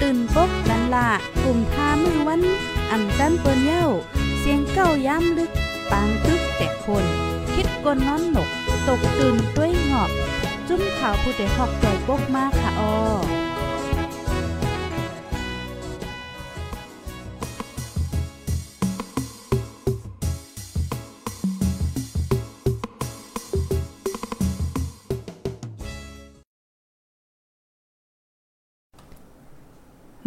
[0.00, 1.08] ตื่นปกกันละ
[1.42, 2.42] กลุ่มท่ามือวัน
[2.90, 3.86] อ่ำจันเปิ้นเย้า
[4.38, 5.50] เสียงเก้าย้ำลึก
[5.90, 7.04] ปางตึกแต่คน
[7.54, 8.48] คิดกนนอนหนก
[8.86, 10.10] ตกตื่นด้วยหงอบ
[10.68, 13.39] จุ้มข่าวผู้ใดหอกใจปกมากค่ะออ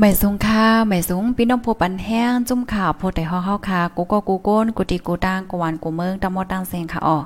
[0.05, 7.17] ไม่สูงค่าไม่สูงพี่น้องผู้ปันแห้งจุ่มข่าวโพดแต่ฮอเฮาค่ะกูก็กูโก้นกูตีกูตังกวนกูเมืองตะมอตังเซงค่ะอ๋อ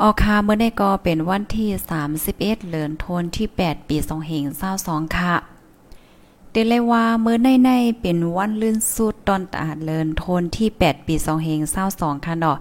[0.00, 1.68] ออคาเมื่อได้ก็เป็นวันที่
[2.08, 3.96] 31เดือนธันวาคมที่ 8 ปี
[4.56, 5.34] 2522ค่ะ
[6.50, 11.14] เดเลยว่าเมื่อในในเป็นวันลื่นสุดตอนตาเลินทนที่ 8 ปี
[11.70, 12.58] 2522ค่ะเนาะ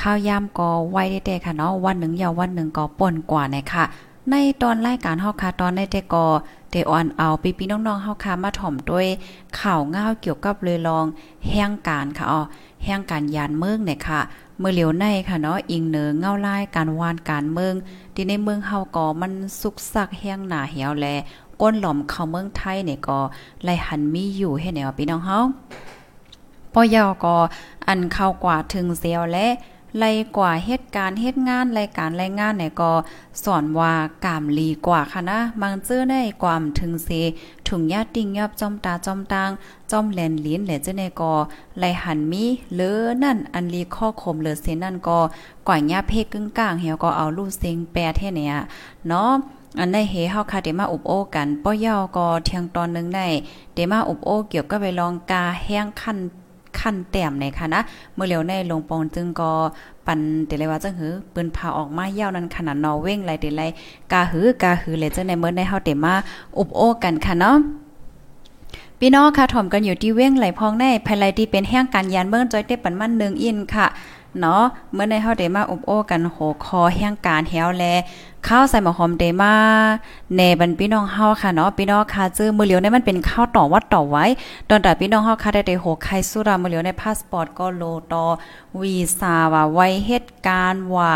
[0.00, 3.84] ข้าวยามก็ไว้ได้ๆค่ะเนาะวันหนึ่งยาววันหนึ่งก็ป่นกว่าเนี่ยค่ะ
[4.30, 6.24] ในตอนรายการเฮาค่ะตอนในแต่ก็
[6.74, 9.06] เดออนเอาปีพี่น้องๆเฮาค่ะมาถ่อมด้วย
[9.60, 11.06] ข่าวง่าวเกี่ยวกับเลยลอง
[11.48, 12.42] แห่งการค่ะอ๋อ
[12.84, 14.20] แห่งการยานเมืองเนี่ยค่ะ
[14.58, 17.74] เมื่อเหลียวในค่ะเนาะอิงเหนือเงาไลายการวานการเมือง
[18.14, 21.06] ที่ในเมืองเฮาก็มันสุกสักแห้งหนาเหี่ยวแล
[21.60, 23.18] ก้นหล่อมเข้าเมืองไทยเนี่ยก็
[23.64, 25.38] ไล่หันมีอยู่ให้แนวพี่น้องเฮา
[26.72, 27.36] ปอยาก็
[27.86, 29.46] อันเข้ากว่าถึงเสียวและ
[29.98, 32.92] ไล่กว่าเหตุการณ์เหตุงานรายการรายงานเนี่ยก็
[33.44, 33.92] สอนว่า
[34.24, 37.08] กามลีกว่าค่ะนะบางเจื้อได้ความถึงเส
[37.68, 39.50] ถุงยาติ่งยอบจอมตาจอมตาง
[39.90, 41.32] จอมแลนลิ้นแหละเจ้าในก็
[41.78, 45.18] ไลหันมีเลอนั่นอันลีข้อคมเลอเสนั่นก็
[45.68, 48.54] ก่อยยาเพกกึ่งกลางเหี่ยวก็เอาลูกเซงแปรแท้เนี่ย
[49.08, 49.30] เนาะ
[49.78, 53.26] อันในเฮเฮาค่ะเดมาอุบโอกันป้อยาวก็เที่ยงตอนนึงได้
[53.74, 56.18] เดมาอุบโอเกี่ยวกับไปลองกาแห้งคัน
[56.80, 57.80] ขั้นแต้มในค่ะนะ
[58.14, 59.52] เมื่อเร็วในลงปองจึงก็
[60.06, 63.70] ปันเดเลยว่าจังหือปืนพาออกมาเย่านั้นขนาดนอเว้งไรเดเลย
[64.12, 66.14] กาหือกาหือเลยจังในเมื่อในเฮาเตมา
[66.58, 67.56] อุบโอกันค่ะเนาะ
[68.98, 73.86] พี่น้องค่ะถ่อมกันอยู่ที่เว้งไหลพองในภายไลที่เป็นแห้งการยานเมืองจอยเต้ปันมันหนึ่งอินค่ะ
[74.40, 77.84] เนาะเมื่อในเฮาได้มาอุบโอกันโหคอแห่งการแฮวแล
[78.48, 79.54] ข้าวใส่หมอหอมเดมา
[80.34, 84.24] แน่บันพี่น้องเฮาค่ะเนาะพี่น้องค่ะจื้อมือเหลียวในมันเป็นข้าวต่อวัดต่อไว้
[84.68, 87.82] ตอนแต่พี่น้องเฮาค่ะได้ได้โหไข่สุรามือเหลียวในพาสปอร์ตก็โล
[88.12, 88.24] ต่อ
[88.80, 91.12] วีซ่าว่าไว้เหตุการณ์ว่า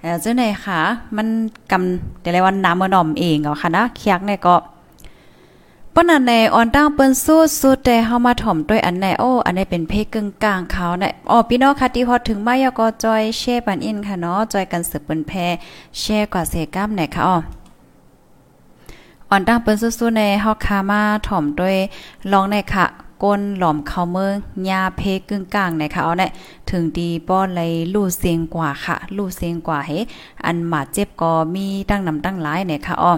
[0.00, 0.80] เอ่อจังไหนค่ะ
[1.16, 1.26] มัน
[1.70, 4.54] กำแต่ละวันน้ำมื้อน้อมเองเหรอค่ะนะเคียกเนี่ยก็
[6.02, 15.32] ปนันในออนตั้งเปิ้นสู้สุดแต่เฮามาถ่อมด้วยอันไหนโอ้อันไหนเป็นเพกึ่งกลางเขาเนี่ยอ๋อพี่น้องค่ะที่ฮอดถึงมายก็จอยแชร์ปันอินค่ะเนาะจอยกันสืบเปิ้นแพ
[16.00, 17.36] แชร์กว่าเสกัมไหนค่ะอ๋อ
[19.30, 21.76] อ่อนตั้งเปิ้นสู้ๆในเฮาคามาถ่อมด้วย
[22.32, 22.86] ลองในค่ะ
[23.22, 24.34] ก้นหลอมเข้าเมือง
[24.68, 26.30] ยาเพกึ่งกลางนะคะเอาเนี่ย
[26.70, 29.90] ถึงดีป้อนเลยลู่เสียงกว่าค่ะ ลู่เสียงกว่าเฮ
[30.44, 33.14] อันหมาเจ็บก็มีตั้งนำตั้งหลายเนี่ยค่ะอ้อ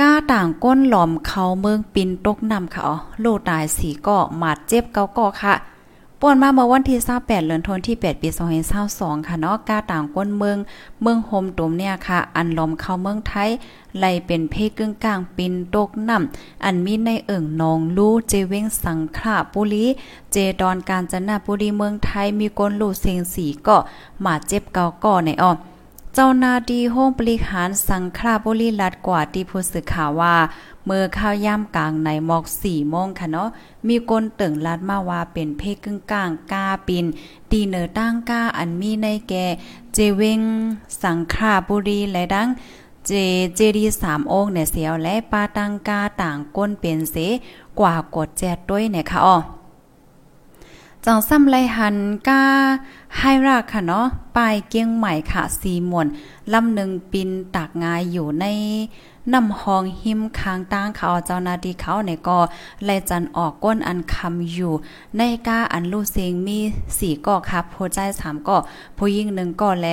[0.00, 5.54] ก้าต่างก้นหลอมเขาเมืองปินตกนำค่ะอ๋อลูตายสีก็หมาดเจ็บเกาก็ค่ะ
[6.20, 8.28] ป่วนมาเมื่อวันที่28เดือนธันวาคมที่ 8 ปี
[8.78, 10.58] 2022ค่ะเนาะก้าต่างก้นเมือง
[11.02, 13.50] เมืองโฮมตุมเนี่ยค่ะ อันลอมเข้าเมืองไทย
[13.98, 19.84] ไล่เป็นเพกึ่งกลางปินตกน้ำอันมีในเอิ่งนองลู่เจเว้งสังขะปุรี
[20.32, 23.76] เจดอนการจนบุรีเมืองไทยมีก้นลู่เสียงสีก็
[24.22, 25.52] หมาเจ็บเกาก็ในอ้อ
[26.20, 30.36] เจ้านาดีห้องบริหารสังคราบุรีรัดกว่าที่ผู้สื่อข่าวว่า
[30.86, 33.48] เมื่อข้าวย่ำกลางในหมอกสี่โมงค่ะเนาะ
[33.88, 37.06] มีคนเตึงลัดมาว่าเป็นเพกึ่งกลางกาปิน
[37.50, 39.34] ตีเนอตั้งกาอันมีในแก
[39.94, 40.40] เจเวง
[41.02, 42.48] สังคราบุรีและดัง
[43.06, 43.12] เจ
[43.56, 47.16] เจดีสามองค์เนี่ยเสียวและปาตังกาต่างก้นเป็นเส
[47.80, 49.36] กว่ากดแจดด้วยเนี่ยค่ะอ๋อ
[51.10, 51.96] จังซ้ำไรหัน
[52.28, 52.42] ก้า
[53.18, 54.06] ให้ราค่ะเนาะ
[54.36, 56.06] ปลายเกียงใหม่ค่ะสีมวน
[56.52, 58.44] ลำหนึ่งปินตากงายอยู่ใน
[59.32, 62.38] น้ำหองหิมค้างตั้งเขาเจ้านาดีเขาเนี่ยก็
[62.84, 64.72] ไลจันออกก้นอันคำอยู่
[65.16, 66.58] ในก้าอันลูเสียงมี
[66.98, 68.58] สี่ก่อครับโพใจสามก่อ
[68.96, 69.88] ผู้ยิ่งหนึ่งก่อแล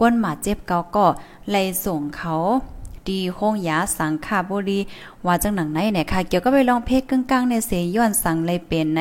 [0.00, 1.06] ก้นหมาเจ็บเกาก่อ
[1.50, 2.34] ไลส่งเขา
[3.08, 4.80] ดีโคงยาสังขาบุรี
[5.26, 9.00] ว่าจังหนังไหนเนี่ยค่ะ เกี่ยวก็ไปลองเพกกึ่งกลางในเสย้อนสังเลยเป็นไหน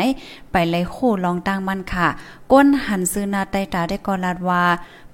[0.51, 2.07] ไปเลยโคลองตั้งมันค่ะ
[2.51, 4.63] ก้นหันซื้อนาไตตาได้กอลาดว่า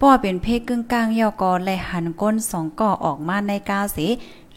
[0.02, 4.00] ป้อเป็นเพกกึ่งกลางย่อกอเลยหันก้นสองก่อออกมาในกาเส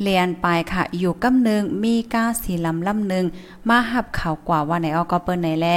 [0.02, 3.24] เลียนไปค่ะ อยู่กำนึงมีก้าสีลำลำหนึ่ง
[3.68, 5.68] มาหับเขากว่าว่าไหนออก็เปิ้นไหนแล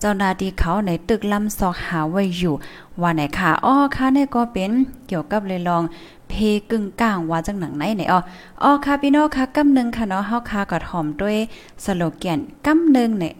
[0.00, 2.54] เจ้านาที่เขาในตึกลำซอกหาไว้อยู่
[3.00, 4.72] ว่าไหนค่ะอ้อค่ะนี่ก็เป็น
[5.08, 5.82] เกี่ยวกับเลยลอง
[6.30, 6.34] เพ
[6.70, 8.20] กึ่งกลางว่าจังหนังไหนไหนอ๋อ
[8.62, 11.36] อ๋อค่ะพี่น้องค่ะกำนึงค่ะเนาะเฮาค่ะก็ถ่อมด้วย
[11.84, 13.34] สโลแกนกำนึงเนี่ย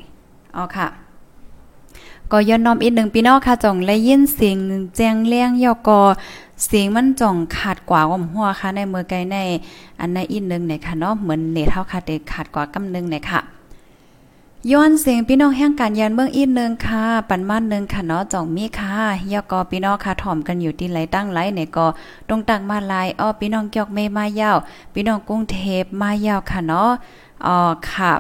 [0.57, 0.87] อ๋อค่ะ
[2.31, 4.57] ก็ย้อนน้อมอีกหนึ่งพี่น้องค่ะจ่องและยินเสียง
[4.97, 6.01] แจ้งเลี้ยงยอกอ
[6.67, 9.37] เสียงมันจ่องขาดกว่าอมหัวค่ะในเมื่อไกลใน
[10.01, 13.41] อันในอีกหนึ่งเนี่ยค่ะเนาะเหมือนเนเท่าค่ะเด็ขาดกว่ากำนึงเนี่ยค่ะ
[14.69, 18.97] ย้อนเสียงพี่น้องแห่งการยันเมืองอีกนึงค่ะ ปันมานนึงค่ะเนาะจ่องมีค่ะ
[19.33, 21.87] ยอกอพี่น้องค่ะถ่อมกันอยู่ที่ไหลตั้งไหลเนี่ยก็
[22.29, 24.57] ตรงตักมาลายอ้อพี่น้องเกียกเมมายาว
[24.95, 26.91] พี่น้องกรุงเทพมายาวค่ะเนาะ
[27.47, 27.57] อ๋อ
[27.91, 28.13] ค่ะ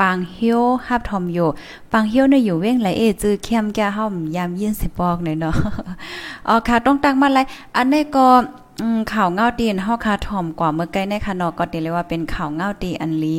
[0.00, 1.48] ปางเฮียวฮับทอมอยู่
[1.92, 5.54] ปางเฮียวเนี่ยอยู่เว้งไหลเอจือเข้มแก่ห้อมยามยินสิบอกหน่อยเนาะ
[6.48, 7.46] อ๋อค่ะต้องตักมาลาย
[7.76, 8.26] อันนี้ก็
[9.12, 13.36] ข่าวเงาตีนเฮาคาถ่อมกว่าเมื่อไกลในค่ะเนาะก็ตีเลยว่าเป็นข่าวเงาตีอันลี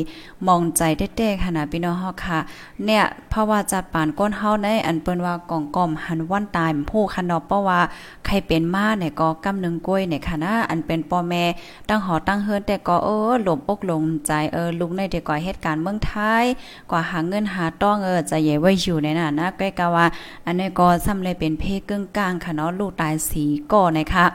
[0.47, 2.39] มองใจเต้ๆค่ะนะพี่น้องเฮาค่ะ
[2.85, 7.79] เนี่ยเพราะว่าจัดปานก้นเฮาในอันเปิ้นว่ากองกอมหันวันตายผู้ค่ะเนาะเพราะว่า
[8.25, 11.43] ใครเป็นมาเนี่ยก็กำนึงกล้วยเนี่ยค่ะนะอันเป็นพ่อแม่
[11.89, 16.43] ตั้งหอตั้งเฮิรแต่ก็เออหลบอกลงใจเออลุงในเด็กก่อเหตุการณ์เมืองไทย
[16.91, 20.05] กว่าหาเงินหาต้องเออจะใหญ่ไว้อยู่ในน่ะนะใกล้กะว่า
[20.45, 24.27] อันนี้ก็ซ้ำเลยเป็นเพกึ่งกลางค่ะเนาะลูกตายสีก่อนะคะ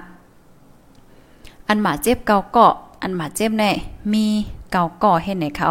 [1.68, 3.70] อันหมาเจ็บเกาเกาะ อันหมาเจ็บแน่
[4.12, 4.26] มี
[4.72, 5.66] เกาก่อเห็นไหนคะ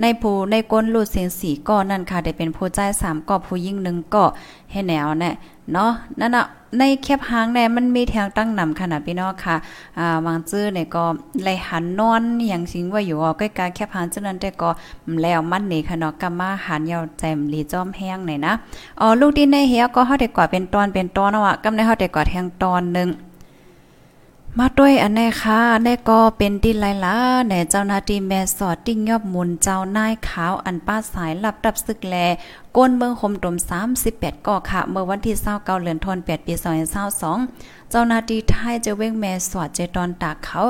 [0.00, 4.24] ในผู้ในก้นลูดเสียงสีก่อนั่นค่ะได้เป็นผู้ใจสามก่อผู้ยิ่งหนึ่งก่อ
[4.72, 5.34] เห็นแนวเนี่ย
[5.72, 5.90] เนาะ
[6.20, 6.46] นั่นน่ะ
[6.78, 9.56] ในแคบหางเนี่ยมันมีแถวตั้งนำขนาดพี่น้องค่ะ
[9.98, 11.04] อ่าวางจื้อเนี่ยก็
[11.42, 14.70] ไหลหันนอนอย่างสิงว่าอยู่ใกล้ๆแคบหางจังนั้นแต่ก็
[15.22, 18.52] แล้วมันนี่ค่ะเนาะกำมาหันยาวแจมลีจอมแห้งหน่อยนะ
[19.00, 23.08] อ๋อลูกดินในเฮียก็เฮาได้กว่าเป็นตอนเป็นตอนเนาะกำในเฮาได้กว่าแทงตอนนึง
[24.60, 27.16] มาด้วยอันนี้ค่ะแน่ก็เป็นดินไหลลา
[27.50, 32.14] ในเจ้านาทีแม่สอดติ้งยอบมุนเจ้านายขาวอันป้าสายหลับดับซึกแล
[32.76, 33.56] ก้นเมืองคมตม
[34.00, 36.54] 38ก่อค่ะ เมื่อวันที่29เดือนธันวาคมปี
[37.22, 40.60] 2022เจ้าน้าทีไทยจะเว้งแม่สอดเจตอนตากเขา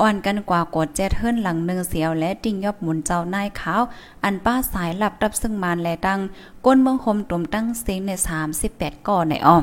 [0.00, 3.82] อ่อนกันกว่ากดเจ็ดเฮิรนหลังหนึ่งเสียวและติ้งยอบมุนเจ้านายขาว
[4.24, 6.18] อันป้าสายหลับดับซึ่งมานและดัง
[6.66, 8.10] ก้นเมืองคมตมตั้งเสียงใน
[8.60, 9.58] 38ก่อในอ้อ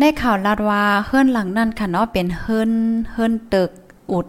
[0.00, 2.72] ในข่าวลาดว่าเฮิรนหลังนั่นค่ะเนาะเป็นเฮิรน
[3.12, 3.70] เฮิรนตึก
[4.12, 4.26] อุด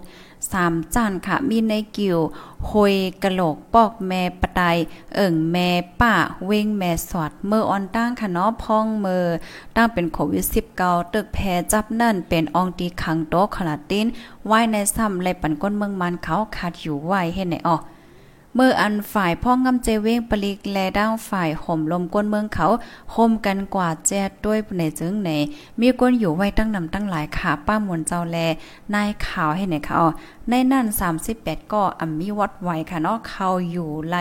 [0.51, 2.17] สามจานค่ะ มีในกิว
[2.69, 4.61] หอยกะโหลกปอกแม่ปะได
[5.15, 5.69] เอิ่งแม่
[5.99, 6.13] ป้า
[6.45, 9.25] เว้งแม่สอดเมื่อออนตั้งค่ะเนาะพองเมือ
[9.75, 10.45] ตั้งเป็นโควิด
[10.79, 11.37] 19ตึกแพ
[11.71, 14.05] จับนั่นเป็นอองตีขังโตขนาติน
[14.47, 17.77] ไว้ในซ้ำเลยปันก้นเมืองมันเขาขาดอยู่ไว้เฮ็ดไหนออ
[18.55, 22.67] เมื่ออันฝ่ายพ่องงำเจเว้งปลิกแลด้างฝ่ายห่มลมก้นเมืองเขา
[23.15, 25.29] ห่มกันกว่าแจดด้วยในจึงไหน
[25.79, 28.37] มีก้นอยู่ไว้ตั้งนำตั้งหลายขาป้ามนเจ้าแล
[28.93, 29.95] นายขาวให้ไหนเขา
[30.49, 30.85] ในนั่น
[31.29, 34.17] 38 ก็อ่ำมีวัดไว้ค่ะเนาะเขาอยู่ไล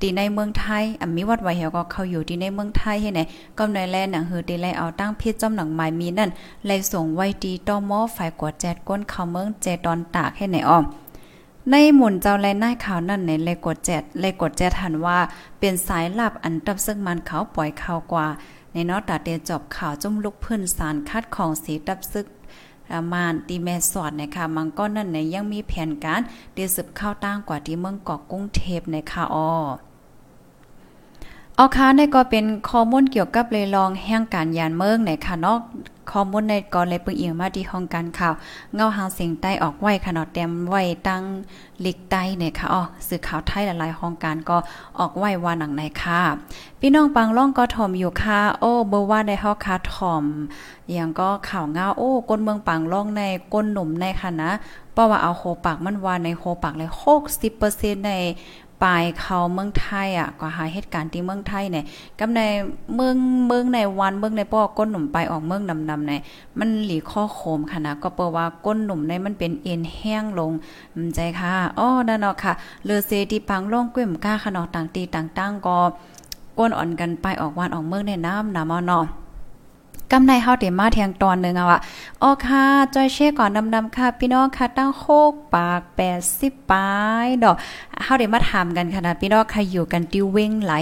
[0.00, 3.20] ตีในเมืองไทยอ่มีวัดไว้เหี่ยวก็เขาอยู่ที่ในเมืองไทยให้ไหน
[3.58, 6.30] ก็ในแลหนังหือตีไลเอาตั้งเพิษจอมหนังหมายมีนั่น
[6.66, 10.84] ไลส่งไว้ดีต่อมอฝ่ายกวดแจดก้นเขาเมืองเจตอนตากให้ไหนอ้อม
[11.72, 15.18] ในหมุนเจ้าแลนายข่าวนั่นในเลยกดแจดเลยกดแจดหันว่า
[15.60, 18.26] เป็นสายลับอันตับซึ่งมันเขาปล่อยข่าวกว่า
[18.72, 22.26] ในนอตาเตจบข่าวจุ่มลุกเพื่นสารคัดของสีตับซึก
[23.12, 26.20] มานตีแม่สอดนะคะมังก้อนั่นในยังมีแผนการ
[26.54, 29.52] เดือสืบข้าวตั้งกว่าที่เมืองเกาะกุ้งเทพในค่ะออ
[31.60, 35.58] เอาค่ะในก็เป็นข้อมูลเกี่ยวกับเลยลองแห่งการยานเมืองในค่ะเนาะ
[36.12, 38.34] ข้อมูลในก่อนเลยปึงเอียงมาที่ห้องการข่าว
[38.74, 41.22] เงาหางเสียงใต้ออกไว้ขนาดเต็มไว้ตั้ง
[41.84, 44.56] ลิกใต้เนี่ยค่ะอ๋อสื่อข่าวไทยหลายๆห้องการก็
[44.98, 46.20] ออกไว้ว่าหนังไหนค่ะ
[46.80, 50.24] พี่น้องปังล่องก็ถ่อมอยู่ค่ะโอ้เบอร์ว่าได้เฮาค่ะถ่อม
[50.92, 53.22] อย่างก็ข่าวเงาโอ้ก้นเมืองปังล่องใน
[53.52, 54.50] ก้นหนุ่มในค่ะนะ
[54.92, 56.90] เพราะว่าเอาโคปากมันว่าในโคปากเลย
[57.48, 58.12] 60%ใน
[58.82, 61.84] ปลายเขาเมืองไทยอะก็หาเหตุการณ์ที่เมืองไทยเนี่ย
[62.18, 62.40] กับใน
[62.94, 63.16] เมือง
[63.46, 66.12] เมืองในวันเมืองในป้อก้นหนุ่มไปออกเมืองดำๆใน
[66.58, 70.52] มันหลีข้อโคมค่ะนะก็เปิว่าก้นหนุ่มในมันเป็นเอ็นแห้งลง
[71.14, 72.52] ใจค่ะอ้อนั่นเนาะค่ะ
[72.84, 75.78] เลอเซที่ปังล่องก้มก้าขนอต่างตีต่างๆก็
[76.58, 79.04] ก้นอ่อนกันไปออกวันออกเมืองในน้ำน้ำเนาะ
[80.12, 81.80] กำในเฮาเดมาแทงตอนนึงอะว่า
[82.22, 85.80] อ๋อค่ะจอยเช่ก่อนดำๆค่ะ พี่น้องค่ะตั้งโคกปาก
[86.24, 86.90] 80ปลา
[87.24, 87.56] ยดอก
[88.02, 90.72] เฮาเดมาถามกันค่ะนะพี่น้องค่ะอยู่กันติวเว้งไหล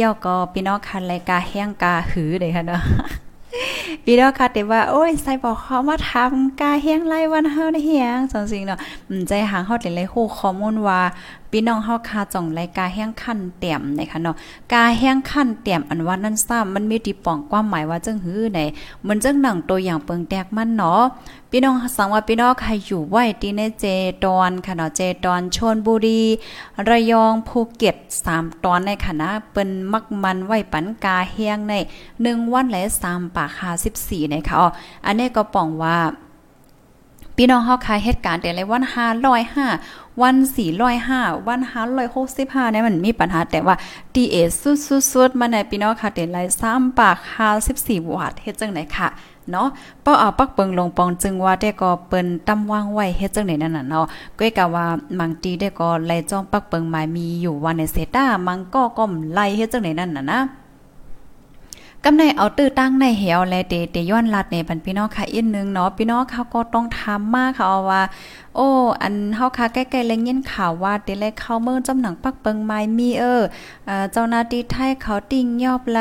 [0.00, 2.82] ย่อก็พี่น้องค่ะรายกาแห้งกาหือเด้ค่ะเนาะ
[4.04, 8.78] พี่น้องค่ะแต่ว่าโอ้ยใส่บอกเขามาทำกาเฮียงไล่วันเฮาได้เฮียงจังซี่เนาะ
[9.28, 11.00] ใจหางเฮาได้เลยฮู้ข้อมูลว่า
[11.56, 14.36] พี่น้องเฮาคาจ่องรายกาแห้งขั้นเตี่ยมนะคะเนาะ
[14.72, 18.60] กาแห้งขั้นเตี่ยมอันว่านั่นซ้ำมันมีที่ป้องความหมายว่าจังหื้อไหน
[19.06, 21.02] มันจังหนังตัวอย่างเปิงแตกมันเนาะ
[21.50, 23.84] พี่น้องสังว่าพี่น้องใครอยู่ไว้ที่ในเจ
[24.24, 26.22] ดอนค่ะเนาะเจดอนชนบุรี
[26.88, 27.96] ระยองภูเก็ต
[28.30, 31.74] 3ตอนในคณะเปิ้นมักมันไว้ปันกาเฮียงใน
[32.14, 33.50] 1วันและ3ปาก
[33.90, 34.68] 54ในค่ะอ๋อ
[35.06, 35.96] อันนี้ก็ป้องว่า
[37.36, 38.82] พี่น้องเฮาคายเหตุการณ์แต่ละวัน
[39.52, 40.36] 505วัน
[40.92, 41.60] 405วัน
[42.16, 43.74] 565เนี่ยมันมีปัญหาแต่ว่า
[44.14, 47.16] ดีเอสุดๆๆมาในพี่น้องค่ะแต่ละ3ปาก
[47.60, 49.08] 54วัตต์เฮ็ดจังไหนค่ะ
[49.50, 49.68] เนาะ
[50.04, 54.06] ป้อเอาปักเปิงลงปองจึงว่าได้ก็เปิ้นตำวางไว้เฮ็ดจังไหนนั่นน่ะเนาะ
[54.38, 54.86] ก้อยกะว่า
[55.18, 60.40] มังตีได้ก็ไล่จ้องปักเปิงหมายมีอยู่วันในเซต้ามังก็ก้มไล่เฮ็ดจังไหนนั่นน่ะนะ
[62.06, 68.02] กำในเอาตื้อตั้งในเหวและเตเตย้อนลัดในบันพี่น้องค่ะอีกนึงเนาะพี่น้องเขาก็ต้องทำมากค่ะว่า
[68.56, 68.68] โอ้
[69.02, 73.42] อันเฮาค่ะใกล้ๆแลงยินข่าวว่าเตเลเข้าเมืองจำหนังปักเปิงไม้มีเออ
[74.12, 76.00] เจ้าหน้าที่ไทยเขาติ่งยอบไล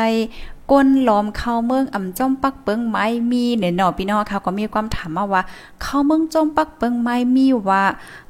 [0.72, 5.42] ก้นล้อมเข้าเมืองอ่ำจ้อมปักเปิงไม้มีเนี่ยเนาะพี่น้องค่ะก็มีความถามมาว่า
[5.82, 7.84] เข้าเมืองจ้อมปักเปิงไม้มีว่า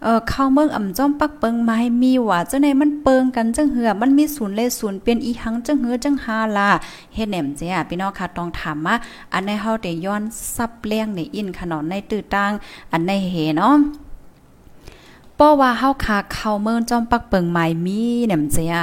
[0.04, 6.70] เออเข้าเมืองอ่ำจ้อมปักเปิงไม้มีว่าจังได๋มันเปิงกันจังเหือมันมีศูนย์เลศูนย์เป็นอีหังจังเหือจังหาล่ะ
[7.14, 8.96] เฮ็ดแหนมเจ้าพี่น้องค่ะต้องถามมา
[9.34, 10.24] อันในเฮาได้ย้อน
[10.56, 12.52] ซับเลี้ยงในอินขนอนในตื้อตาง
[12.92, 13.76] อันในเหเนาะ
[15.46, 18.74] ป้อว่าเฮาคาเข้าเมืองจอมปักเปิงใหม่มีแหนมเจีย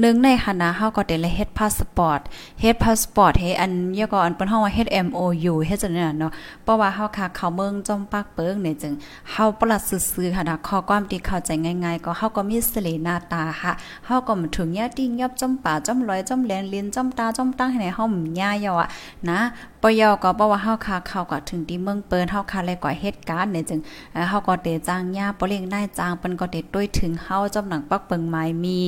[0.00, 2.20] หนึ่งในคณะเฮาก็ได้เฮ็ดพาสปอร์ต
[2.60, 8.92] เฮ็ดพาสปอร์ตเฮอันยก็อันเปิ้นเฮาว่าเฮ็ด MOU เฮ็ดจังนั้นเนาะเพราะว่าเฮาคาเข้าเมืองจอมปักเปิงเนี่ยจึง
[9.32, 13.72] เฮาปลัดซื่อๆค่ะนะข้อความที่เข้าใจง่าย ๆ ก็เฮาก็มีสเลหน้าตาค่ะ
[14.06, 18.04] เฮาก็มถึงยาติ้งยอบจอมป่าจอมลอยจอมแลนลิ้นจอมตาจอมตั้งให้ในเฮา
[18.36, 18.88] หย่ายออะ
[19.30, 19.38] นะ
[19.84, 23.80] ปยอก็บ่ว่าเฮาคาเข้าก็ถึงที่เมืองเปิ้นเฮาคาเลยก่อเหตุการณ์เนี่ยจึง
[24.28, 28.78] เฮาก็เตจางยาบ่เลี้ยงได้จางเปิ้นก็เตด้วยถึงเฮาจำหนังปักเปิงไม้มี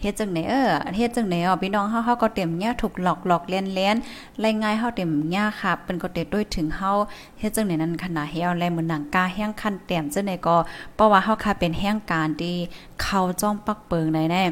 [0.00, 6.90] เฮ็ดจังไหนเออเฮ็ดจังไหนอ๋อพี่น้องเฮาเฮาก็เต็มเนี่ยถูกหลอกหลอกเลียนๆรายงานเฮาเต็มเนี่ยค่ะเปิ้นก็เตด้วยถึงเฮา
[7.38, 10.56] เฮ็ดจังไหนนั้นขนาดเฮาแลเหมือนหนังกาแห้งคันแต้มจังไหนก็
[10.94, 12.56] เพราะว่าเฮาค่ะเป็นแห้งการที่
[13.02, 14.44] เข้าจ้องปักเปิงได้แน่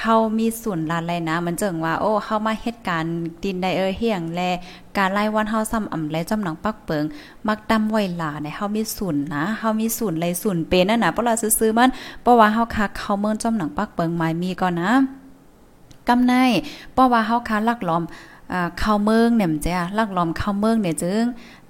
[0.00, 3.04] เฮามีส่วนลานไรนะ มันเจิงว่า โอ้เฮามาเฮ็ดการ
[3.42, 4.40] ดินไดเออเฮียงแล
[4.96, 7.04] การไล่วันเฮาซ้ำอ่ำและจำหนังปักเปิง
[7.48, 11.90] มักดำไว้หลาในเฮามีศูนย์นะเฮามีศูนย์ไรศูนย์เป็นนั่นน่ะเพราะเราซื้อมัน
[12.22, 14.92] เพราะว่าเฮาคักเข้าเมืองจำหนังปักเปิงหมายมีก่อนนะ
[16.08, 16.34] กำใน
[16.92, 18.04] เพราะว่าเฮาคาลักล้อม
[18.78, 21.24] เข้าเมืองเนี่ยมจ้ะลักล้อมเข้าเมืองเนี่ยจึง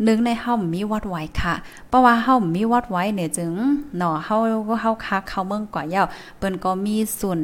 [0.06, 1.54] นึงในเฮามีวัดไว้ค่ะ
[1.88, 3.52] เพราะว่าเฮามีวัดไว้เนี่ยจึง
[3.96, 4.36] เนาะเฮา
[4.68, 6.02] ก็เฮาคักเข้าเมืองกว่าเยา
[6.38, 7.40] เปิ้นก็มีส่วน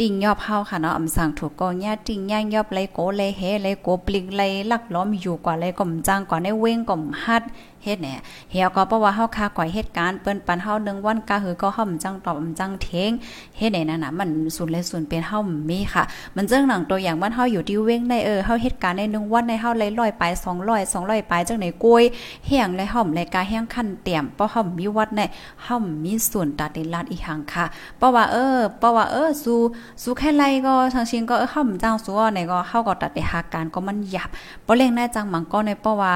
[0.00, 7.42] ติ่งยอบเฮาค่ะเนาะอำสั่งถูกก็แย่ติ่งย่างยอบเลโกเลยเฮเลยโกปลิงเลยลักล้อมอยู่กว่าเลยก่อมจ้างกว่าในเว้งก่อมฮัด
[7.84, 8.18] เฮ็ดเนี่ย
[8.50, 13.10] เฮียก็เพราะว่าเฮาคาก่อยเหตุการณ์เปิ้นปันเฮานึงวันกะหือก็เฮาจังตอบจังเทง
[13.56, 15.38] เฮ็ดได้นั่นน่ะมันสุดเลยส่วนเป็นเฮา
[15.70, 16.02] มีค่ะ
[16.36, 20.22] มันเจังหนังตัวอย่างมันเฮาอยู่ที่เว้งในเออเฮาเหตุการณ์ในนึงวันในเฮาเลย100ไป
[20.60, 22.04] 200 200ไปจังไหนกวย
[22.46, 25.20] เฮียงเลยเฮาเลยกาแห้งคันเตี่ยมเพราะเฮามีวัดใน
[25.64, 27.64] เฮามีส่วนตาติลาดอีหังค่ะ
[27.98, 29.58] เพราะว่าเออเพราะว่าเออสู้
[30.02, 34.28] สู้แค่ไรก็ทางชิงก็เออเฮาจังสู้ในก็เฮาก็ตัดไปหาการก็มันหยับ
[34.66, 36.14] บ่เล่งได้จังมังก็ในเพราะว่า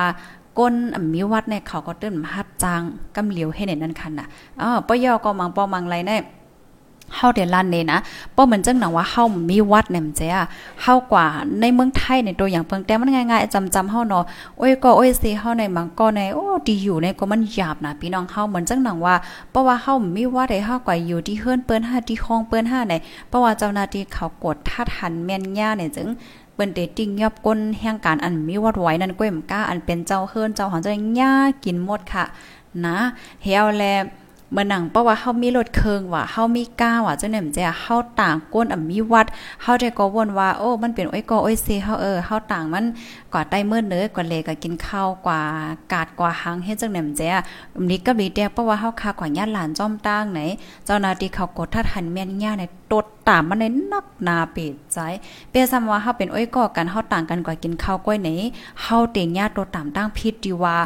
[0.58, 0.74] ก้น
[1.14, 2.82] มีวัดในเขาก็ตื้นมาฮัดจาง
[3.16, 4.26] กำเหลียวให้ในนั้นคันน่ะ
[4.60, 6.20] อ๋อปยอก็มังปอมังไรเนี่ย
[7.16, 7.98] เฮาเดลันเนี่ยนะ
[8.36, 10.42] ป้อเหมือนจังหนังว่าเฮามีวัดเนี่ยมเจ้า
[10.82, 11.26] เฮากว่า
[11.60, 14.24] ในเมืองไทยในตัวอย่างเพิ่งแต่มันง่ายๆจำจำเฮาเนาะ
[14.58, 19.14] โอ้ยก็โอ้ยสิเฮาในมังก็ในโอ้ดีอยู่ในก็มันหยาบนะพี่น้องเฮาเหมือนจังหนังว่า
[19.50, 22.94] เพราะว่าเฮามีวัดได้เฮากว่าอยู่ที่เฮือนเปิ้น5ที่คลองเปิ้น5ใน
[23.28, 26.08] เพราะว่าเจ้าหน้าที่เขากดท่าทันแม่นย่าเนี่ยจึง
[26.54, 31.32] เปิ้นเตติ้งยอบก้นแห่งการอันมีวัดไว้นั่นก้มก้าอันเป็นเจ้าเฮิรนเจ้าหอนเจะย่า
[31.64, 32.24] กินหมดค่ะ
[32.84, 32.96] นะ
[33.42, 33.84] เฮาแล
[34.54, 39.26] เมื่อหนังเพราะว่าเฮามีรถเคิงว่าเฮามีก้าว่าจังได๋มจ้ะเฮาต่างก้นอ่มีวัด
[39.62, 42.84] เฮาได้ก็วนว่าโอ้มันเป็นอ้อยก็อ้อยซีเฮาเออเฮาต่างมัน
[43.32, 45.40] กว่าใต้เมื้อเนื้อกว่าเลก็กินข้าวกว่า
[45.92, 47.42] กาดกว่าหางเฮ็ดจังได๋มจ้ะ
[47.90, 50.40] นี้ก็มีแต่เพราะว่าเฮาคากว่าญาติหลานจ้อมตั้งไหน
[50.86, 54.98] เจ้าหน้าที่เขากดทัดหันแม่นย่าในตดตามมันในนักนาเปิดใจ
[55.50, 58.30] เปียซ้ำว่าเฮาเป็นอ้อยก็กันเฮาต่างกันกว่ากินข้าวก้อยไหน
[58.82, 60.76] เฮาเต็งญาติตัวตามตั้งผิดดีว่า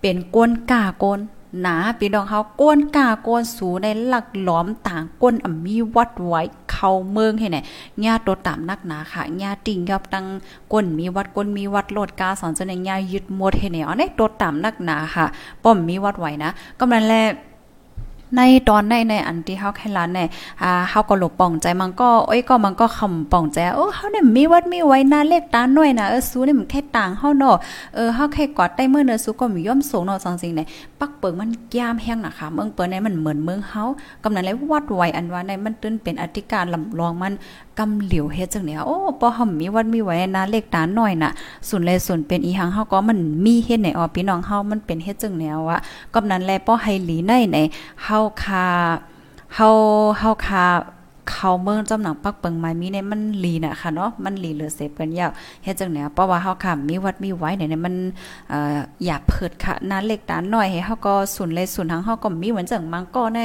[0.00, 1.20] เป็นก้นกาก้น
[1.60, 7.58] หนาพี่น้องเขาก้นกาก้นสูในหลักหลอมต่างก้นอ่ำมีวัดไว้เข้าเมืองให้ไหน
[8.04, 10.26] ญาตัวตามนักหนาค่ะญาติ่งยอบตั้ง
[10.72, 15.26] ก้นมีวัดก้นมีวัดโลดกาสอนจนในญายึดหมดให้ไหนอ๋อในตัวตามนักหนาค่ะ
[15.62, 17.14] ป้อมมีวัดไว้นะกำลังแล
[18.36, 20.20] ในตอนในในอันที่เฮาแค่ลานใน
[20.62, 27.56] อ่าเฮาก็หลบป่องใจมันก็เอ้ยก็มันก็คำป่องใจโอ้เฮาเนี่ยมีวัดมีไว้หน้าเลขตาหน่อยนะเออสู้นี่ยมันแค่ต่างเฮาเนาะ
[27.94, 30.66] เออเฮาแค่กอดได้เมื่อเนอสู้ก็มีย่อมสูงเนาะจังจริงเนี่ย
[31.00, 33.82] ปักเปิงมันยามแห้งนะคะเมืองเปิ้นในมันเหมือนเมืองเฮา
[34.22, 37.34] กำนั้นเลยวัดไว้อันว่าในมันตื้นเป็นอธิการลำลองมัน
[37.78, 41.30] กำเหลียวเฮ็ดจังเนี่ยโอ้ปอห่มีวัดมีไว้หน้าเลขตาหน่อยน่ะ
[41.68, 45.78] ส่วนเลยส่วนเป็นอีหังเฮาก็มันมีเฮ็ดในออพี่น้องเฮามันเป็นเฮ็ดจังแนวอะ
[46.14, 47.58] กำนั้นแลป้อให้หลีในใน
[48.04, 48.66] เฮาคา
[49.54, 49.68] เฮา
[50.18, 50.64] เฮาคา
[51.30, 55.30] เขาเมืองจำหนังปักเปิงไม้มีในมันลีน่ะค่ะเนาะมันลีเหลือเสพกันยาว
[55.64, 57.94] เฮ็ดจังแนเพราะว่าเฮาค่ะมีวัดมีไว้เนี่ยมัน
[58.50, 63.40] เอ่ออย่าเพิดค่ะนั้นเล็กตาน้อยให้เฮาก็สุนเลยสุนทางเฮาก็มีเหมือนจังมังก็ใน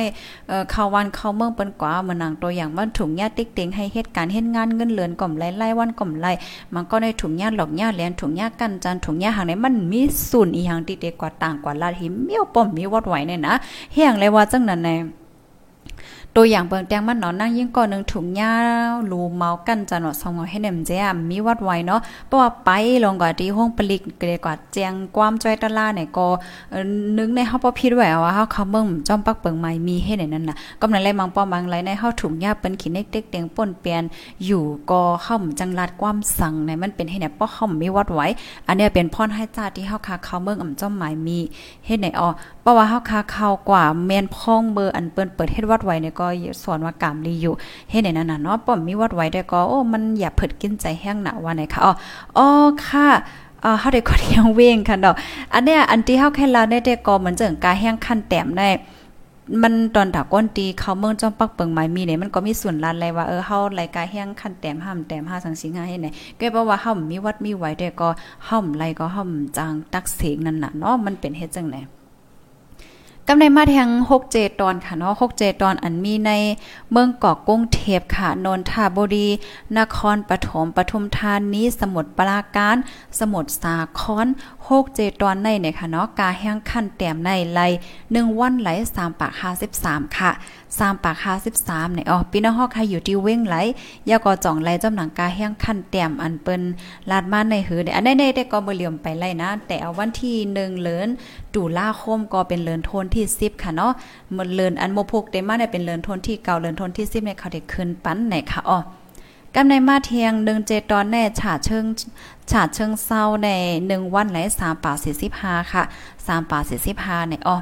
[0.47, 6.31] เอ่อเขาวันเขาเมืองเปิ้นกว่าเหมือนนางตัวอย่างว่าถุงยาติ๊กเต็งให้เฮ็ดการเฮ็ดงานเงินเลือนก่อมไล่ๆวันก่อมไล่
[6.73, 13.53] มันก็ในถุงยาหลอกยาแลนถุงยากันจันถุงยาหางในมันมีสุนอีหยังติเดกว่าต่างกว่าลาดหิมเมียวป้อมมีวัดไว้เนี่ยนะ
[13.93, 14.89] เฮียงเลยว่าจังนั้นใน
[16.35, 18.51] ตัวอย่างเบิงแตงมันเนาะนั่งยิ่งก่อนหนึ่งถุงยา
[19.11, 22.69] ลูเมากันจะเนาสองให้เนมเจมมีวัดไว้เนาะเพราะว่าไป
[23.03, 26.27] ลงกว่าที่ห้องปลิกเกรกว่าแจงความจ้อยตะลาเนี่ยก็
[27.17, 34.03] นึงในเฮาบ่ผิดแหวว่าเฮาเขาเบิ่งจอมปักเปิงใหม่มีเฮ็ดในนั้นน่ะกำนั้นเลยมังป้อมังไหลในเฮาถุงยาเปิ้นขี้เน็กเต็กเต็งป่นเปลี่ยน
[34.45, 38.27] อยู่ก็เฮาจังลาดความสั่งในมันเป็นให้เนี่ยป้อเฮามีวัดไว้
[38.67, 41.39] อันเนี้ยเป็นพรให้จ้าที่เฮาคาเขาเมืองอ่ำจอมหมายมี
[41.85, 42.29] เฮ็ดในออ
[42.61, 46.25] เพราะว่าเฮาคาเข้ากว่าแม่นพ้องเบอร์อันเปิ้นเปิดเฮ็ดวัดไว้เนี่ยก็
[46.63, 47.53] สอนว่ากามลีอยู่
[47.89, 51.93] เฮ็ดในนั้นน่ะเนาะป้อมมีวัดไว้ได้ก็โอ้มันอย่าเผิดกินใจแห้งหนาว่าไหนคะอ๋อ
[52.37, 52.47] อ๋อ
[52.85, 53.07] ค่ะ
[53.61, 55.15] เอ่อเฮาได้ก็เที่ยงเว้งค่ะดอก
[55.53, 58.69] อันเนี้ยอันที่เฮาแค่ลาได้ได้ก็เหมือนจังกาแห้งคันแต้มได้
[59.63, 66.07] มันตอนตาก้นตีเขาเมืองจอมปักเปิงไม้มีเนี่ยมันก็มีส่วนลานอะไรว่าเออเฮารายกายแห้งคันแต้มห้ามแต้มห้าสังสิงหาเฮ็ดไหน
[66.39, 68.09] ก็เพราะว่าเฮามีวัดมีไว้ได้ก็
[68.45, 69.23] เฮาไรก็เฮา
[69.57, 71.81] จางตักเสกนั่นน่ะเนาะมันเป็นเฮ็ดจังได๋
[73.31, 76.31] กำในมาแทง6เจตอนค่ะเนาะ6เจตอนอันมีใน
[76.91, 79.27] เมืองเกาะกุ้งเทพค่ะนนทบุรี
[79.77, 82.77] นครปฐมปทุมธานีสมุทรปราการ
[83.19, 84.27] สมุทรสาคร
[84.65, 87.59] 6เจตอนในเนี่ยค่ะเนาะกาแห้งขั้นแต้มในไล
[88.01, 89.33] 1วันไหล3ปาก
[89.73, 90.31] 53ค่ะ
[90.67, 91.17] 3ปาก
[91.55, 93.55] 53เนี่ยอ๋อพี่น้องฮอกใครอยู่ที่เว้งไหล
[94.09, 96.61] ยาก็จ่องไหลจำหนังกาแห้งขั้นแต้มอันเปิ้น
[97.09, 101.09] ลาดมาในหือเนี่ยอันได้ได้ก็บ่เหลี่ยมไปไล่นะ แต่เอาวันที่1เลิน
[101.55, 103.93] ตุลาคมก็เป็นเลินโทนที่10ค่ะเนาะ
[104.37, 108.79] มันเลินอันโมพกได้มาเนี่ยเป็นเลินโทนที่เก่าเลินโทนที่10เนี่ยเขาได้ขึ้นปั้นไหนค่ะอ๋อ
[109.55, 111.85] กำในมาเทียงดึงเจตอนแน่ฉาเชิง
[112.51, 113.49] ฉาเชิงเศร้าใน
[113.87, 115.83] หนึ่งวันไหลสามป่าสี่สิบห้าค่ะ
[116.27, 117.57] สามป่าสี่สิบห้าเนี่ยอ๋อ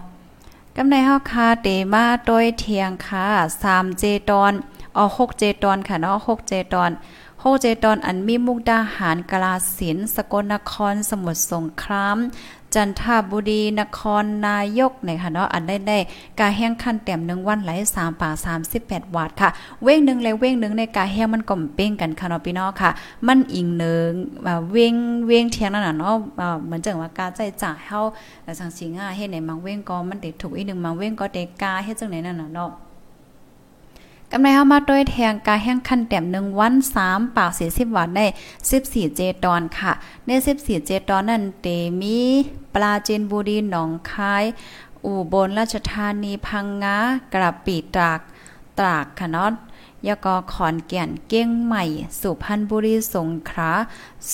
[0.76, 3.26] กำในเฮาคาเตมาโดยเทียงค่ะ
[3.62, 4.54] สามเจตอน
[4.98, 6.92] อ๋อหกเจตอนค่ะเนาะหกเจตอน
[7.42, 12.18] โฮเจตอนอันมีมุกดาหารกลาสินสกลนครสมุทรสงคราม
[12.76, 13.02] จันท
[13.32, 15.98] บุรีนครนายกเนี่ยค่ะเนาะอันได้ได้
[16.40, 19.50] กาแห้งขั้นแต้มหนึ่งวันไหลสามป่าสามสิบแปดวัตค่ะ
[19.84, 22.92] เว้งหนึ่งเลยเว้งหนึ่งในกาแห้งมันก่อมเป้งกันค่ะเนาะพี่น้องค่ะ
[23.28, 24.10] มันอิงหนึ่ง
[24.72, 24.96] เว้ง
[25.28, 26.16] เว้งเทียงนั่นน่ะเนาะ
[26.66, 28.00] เหมือนจังว่ากาใจจ่ายเฮา
[28.60, 32.72] สังสิงอะเฮ็ดในมังเว้งก็มันติดถูกอีกหนึ่งมังเว้งก็เดกาเฮ็ดจังไหนนั่นน่ะเนาะ
[34.32, 36.74] กำไรเฮามาด้วยแทงกาแห้งขั้นแต้ม1วัน
[37.06, 38.26] 3ปาก40วัตได้
[38.72, 39.92] 14เจตอนค่ะ
[40.26, 41.68] ใน14เจตอนนั้นเต
[42.02, 42.20] มี
[42.74, 44.44] ปลาจีนบุรีหนองคาย
[45.06, 46.98] อุบลราชธานีพังงา
[47.34, 48.20] กระปีตราก
[48.80, 49.52] ตรากค่ะเนาะ
[50.08, 51.84] ยก็ขอนแก่นเก้งใหม่
[52.20, 53.72] สุพรรณบุรีสงขลา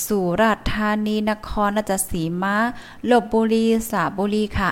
[0.04, 2.56] สุราษฎร์ธานีนครราชสีมา
[3.10, 4.72] ลบบุรีสระบุรีค่ะ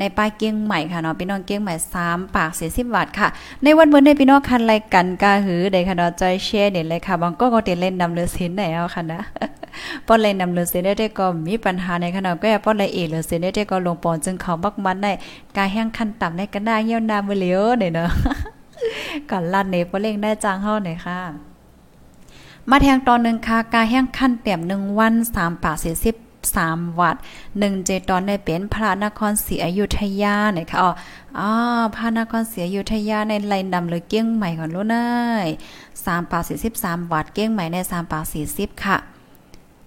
[0.00, 3.28] ในป้ายเกียงใหม่ค่ะเนาะพี่น้องเกียงใหม่3ปาก40บาทค่ะ
[3.62, 9.20] ในวันเมื่อในพี่น้องคันไรกันกาหือได้ค่ะเนาะจอยแชร์เด็ดเลยค่ะบางก็ก็เตเล่นนำเลือสินไหนเอาค่ะนะ
[10.06, 15.12] ป้อนเลยนำเลือสินได้ก็มีปัญหาในขณะก็ป้อนเลยเอเลือสินได้ก็ลงปอนจึงเขาบักมันได้
[15.56, 18.08] กาแห้งคันต่ำในกันได้เยี่ยวนาเบลียวเนี่ยเนาะ
[19.30, 21.18] ก่อนลั่นเนปเล่งได้จางเฮาหน่อยค่ะ
[22.70, 26.16] มาแทงตอนหนึ่งค่ะกาแห้งขั้นเต็มหนึ่งวันสามปากสี่สิบ
[26.66, 27.16] 3 วัด
[27.50, 30.78] 1เจตอนได้เป็นพระนครศรีอยุธยาเนี่ยค่ะ
[31.38, 31.50] อ๋อ
[31.96, 34.96] พระนครศรีอยุธยาในไลนดำเลยเกี้ยงใหม่ก่อนรู้เน
[35.46, 35.48] ย
[35.88, 36.42] 3ป่าก
[36.76, 38.24] 43วัดเกี้ยงใหม่ใน3ป่าก
[38.54, 38.98] 40ค่ะ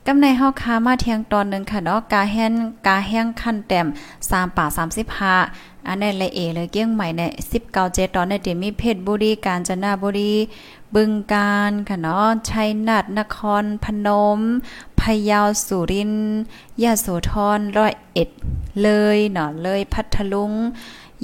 [0.07, 2.51] กำในเฮาคามาเทียงตอนนึงค่ะเนาะกาแห้ง
[2.87, 3.87] กาแห้งขั้นแต้ม
[4.19, 4.69] 3ป่าก
[5.23, 7.21] 35อันในละเอเลยเกี้ยงใหม่ใน
[7.53, 10.33] 19เจตอนในเดมีเพชรบุรีกาญจนบุรี
[10.95, 14.39] บึงการค่ะเนาะชัยนาทนครพนม
[14.99, 16.38] พะเยาสุรินทร์
[16.84, 18.29] ยะโสธรร้อยเอ็ด
[18.81, 20.51] เลยเนาะเลยพัทลุง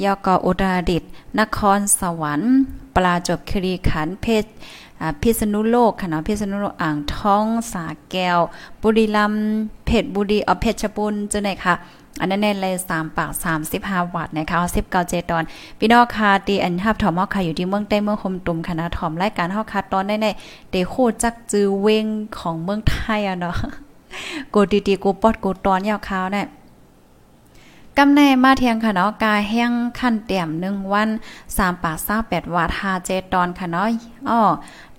[0.03, 1.03] ยอกออุตรดิต
[1.39, 2.53] นครสวรรค์
[2.95, 4.49] ปลาจบครีขันเพชร
[5.21, 8.39] พิษณุโลกค่ะเนาะพิษณุโลกอ่างทองสาแก้ว
[8.81, 9.45] บุรีรัมย์
[9.85, 11.75] เพชรบุรีเอาเพชรบุญจังไหนค่ะ
[12.21, 13.31] อันนั้นในเลย3ปาก
[13.71, 15.43] 35วัตต์นะคะ10เกาเจตอน
[15.79, 20.27] พี่น้องค่ะตีอันฮับถอมเฮาค่ะอยู่ที่เมืองใต้เมืองคมตุมคณะถอมรายการเฮาค่ะตอนในใน
[20.71, 22.05] เดโคจักจือเวง
[22.37, 23.55] ของเมืองไทยอะเนาะ
[24.49, 26.47] โกตีๆกูปอดกูตอนยาวคาวเนี่ย
[27.97, 31.09] กำในมาเทียงค่ะเนาะกาแห้งขั้นเตี่ยมหนึ่งวัน
[31.57, 33.87] สามปากเศร้าแปดวัตหาเจตอนค่ะเนาะ
[34.29, 34.39] อ๋อ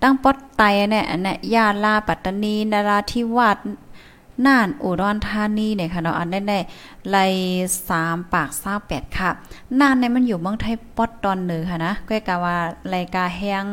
[0.02, 3.58] ตั้งปอดไตเนี่ยเนี่ยยาลาปัตตานีนาราธิวาส
[4.46, 6.59] น่านอุดรธานีเนี่ยค่ะเนาะอันได้ได้
[7.09, 7.24] ไล่
[7.88, 9.31] สามปากเศร้าแปดค่ะ
[9.81, 12.57] น่านเนี่ยมันอยู่เมืองไทยปอดตอนเหนือค่ะนะก็กะว่า
[12.88, 13.64] ไลกาแห้ง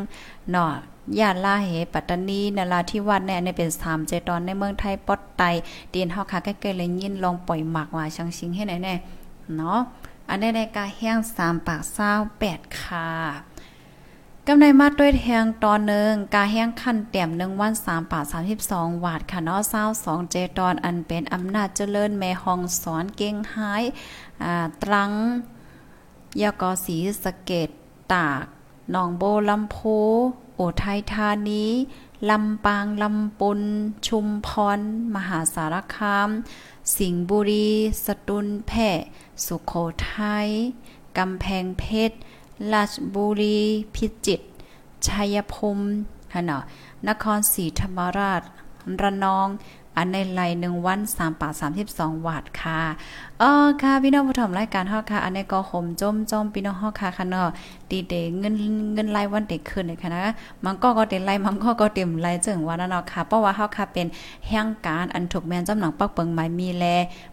[0.51, 0.71] เนาะ
[1.19, 5.43] ยาลาเหปัตตานีนาราธิวาสเนี่ยในเป็น3เจตอนในเมืองไทยปอดไต
[5.89, 8.93] เตียนเฮาค่ะใกล้ๆเลยยินลองปล่อยหมากว่าชังชิงให้ไหนแน่
[9.55, 9.79] เนาะ
[10.29, 11.81] อันในในกาแห้ง3ปาก
[12.29, 13.07] 28ค่ะ
[14.51, 18.25] กำในมาด้วยแทงตอนหนึ่งกาแห้งขั้นเตี่ยมหนึ่งวัน3ปาก
[18.65, 19.61] 32วาทค่ะเนาะ
[19.95, 23.83] 22เจตอนอันเป็นอำนาจเจริญแม่ห้องสอนเก่งหาย
[24.43, 25.11] อ่าตรัง
[26.41, 27.69] ยากอสีสะเกต
[28.13, 28.43] ตาก
[28.91, 29.77] หนองโบลำโพ
[30.55, 31.65] โอุทัยธานี
[32.29, 33.61] ลำปาง ลำปุน
[34.07, 34.79] ชุมพร
[35.15, 36.29] มหาสารคาม
[36.95, 37.69] สิงห์บุรี
[38.05, 38.89] สตุลแพร่
[39.45, 39.73] สุขโข
[40.13, 40.47] ทัย
[41.17, 42.17] กำแพงเพชร
[42.73, 43.59] ราชบุรี
[43.95, 44.45] พิจิตร
[45.07, 45.87] ชัยภูมิ
[46.33, 46.63] ค่ะเนาะ
[47.07, 48.41] นครศรีธรรมราช
[49.01, 49.47] ระนอง
[49.99, 52.81] อันในไลหนึ่งวันสามป่าสามสิบสองวัตค่ะ
[53.39, 57.49] เออค่ะพี่น้องผู้ชมรายการเฮาค่ะ อันในก็ห่มจมจมพี่น้องเฮาค่ะค่ะเนาะ
[57.91, 58.53] ดีเดเงิน
[58.93, 60.23] เงินรายวันเด็กขึ้นเลยค่ะนะ
[60.65, 64.07] มันก็ก็เต็มรายมันก็ก็เต็มรายจึงว่านั่นเนาะค่ะเพราะว่าเฮาค่ะเป็น
[64.47, 66.85] แห่งการอันถูกแมนจำหนังปักเปิงหมายมีแล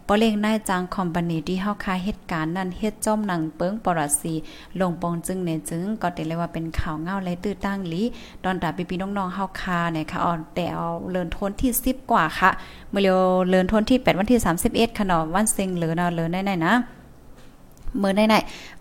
[0.07, 4.33] บ่เล่งนายจางคอมพานีที่เฮาค่ะเฮ็ดการณ์นั้นเฮ็ดจอมหนังเปิงปรสี
[4.79, 8.03] ลงปองจึงเนี่ยจึงก็เต็เลยว่าเป็นข่าวเงาไรตื้อตั้งลี
[8.43, 12.51] ตอนตาพี่ๆน้องๆเฮาค่ะเนี่ยค่ะอ่อนแต่เอาเลินทนที่10กว่าค่ะ
[12.89, 14.39] เมื่อเร็วเลินทนที่8วันที่
[14.69, 16.75] 31ค่ะเนาะวันเซ็งเหลือนาเลินได้ๆนะ
[17.99, 18.35] เมื่อได้ไหน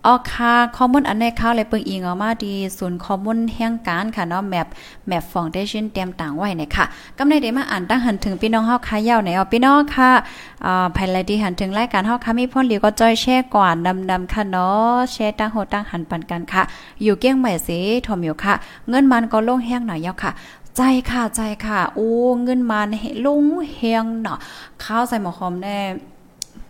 [0.07, 4.67] ออกค่ะข้อมูลอันในข้าวเลยเปิงอิงออกมาดีศูนย์ข้อมูลแห่งการค่ะเนาะแมป
[5.07, 6.85] แมปฟองเดชั่นเตรียมต่างไว้เนี่ยค่ะ
[7.19, 10.11] กำในได้มาอ่านตั้งหันถึงพี่น้องเฮาค่ะยาวไหนเอาพี่น้องค่ะ
[10.65, 13.69] อ่าภายในที่หันถึงรายการเฮาค่ะมีพ่นเหลียวก็จอยแช่กว่า
[14.11, 16.62] ดำๆค่ะเนาะแช่ตั้งโหตั้งหันปันกันค่ะ
[17.03, 18.55] อยู่เกี้ยงใหม่สิทอมอยู่ค่ะ
[18.89, 20.33] เงินมันก็ลงแห้งหน่อยยาวค่ะ
[20.77, 22.11] ใจค่ะใจค่ะ โอ้
[22.43, 22.89] เงินมัน
[23.25, 24.39] ลุงเฮียงเนาะ
[24.85, 25.79] ข้าวใส่หมอหอมแน่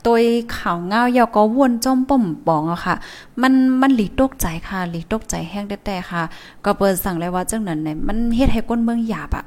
[0.07, 0.19] ตัว
[0.57, 2.97] ข่าวเงาเยาก็วนจมป่มปองอะค่ะ
[3.43, 6.23] มันมันหลีตกใจค่ะหลีตกใจแห้งแต่ค่ะ
[6.65, 9.45] ก็เปิดสั่งเลยว่าจังนั้นเนี่ยมันเฮ็ดให้ก้นเมืองหยาบอะ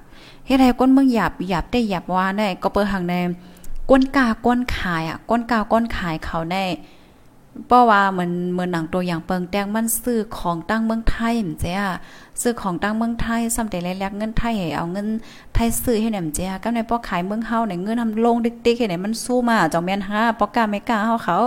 [0.48, 3.14] เฮ็ดให้ก้นเมืองหยาบหยาบได้หยาบว่าแน่ก็เปิดหังใน
[3.90, 6.66] ก้นกาก้นขายอะก้นกาก้นขายเขาแน่
[7.68, 11.88] เพราะว่าเหมือนเหมือนหนังตัวอย่างเปิงแตงมันซื้อของตั้งเมืองไทยเหมือนเจ้า
[12.42, 15.08] ซื้อของตั้งเมืองไทยซ้ำแต่แรกเงินไทยให้เอาเงิน
[15.54, 21.38] ไทยซื้อให้แหนมเจ้าก็ในป้อขายเมืองเฮาในเงินทำลงดิ๊กๆให้ไหนมันสู้มาจองแม่น5ป้อกาไม่กล้าเฮาเขา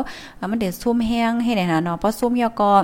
[0.50, 2.82] มันเด็ดซุ่มแห้งให้ไหนน่ะเนาะป้อซุ่มยอก็อั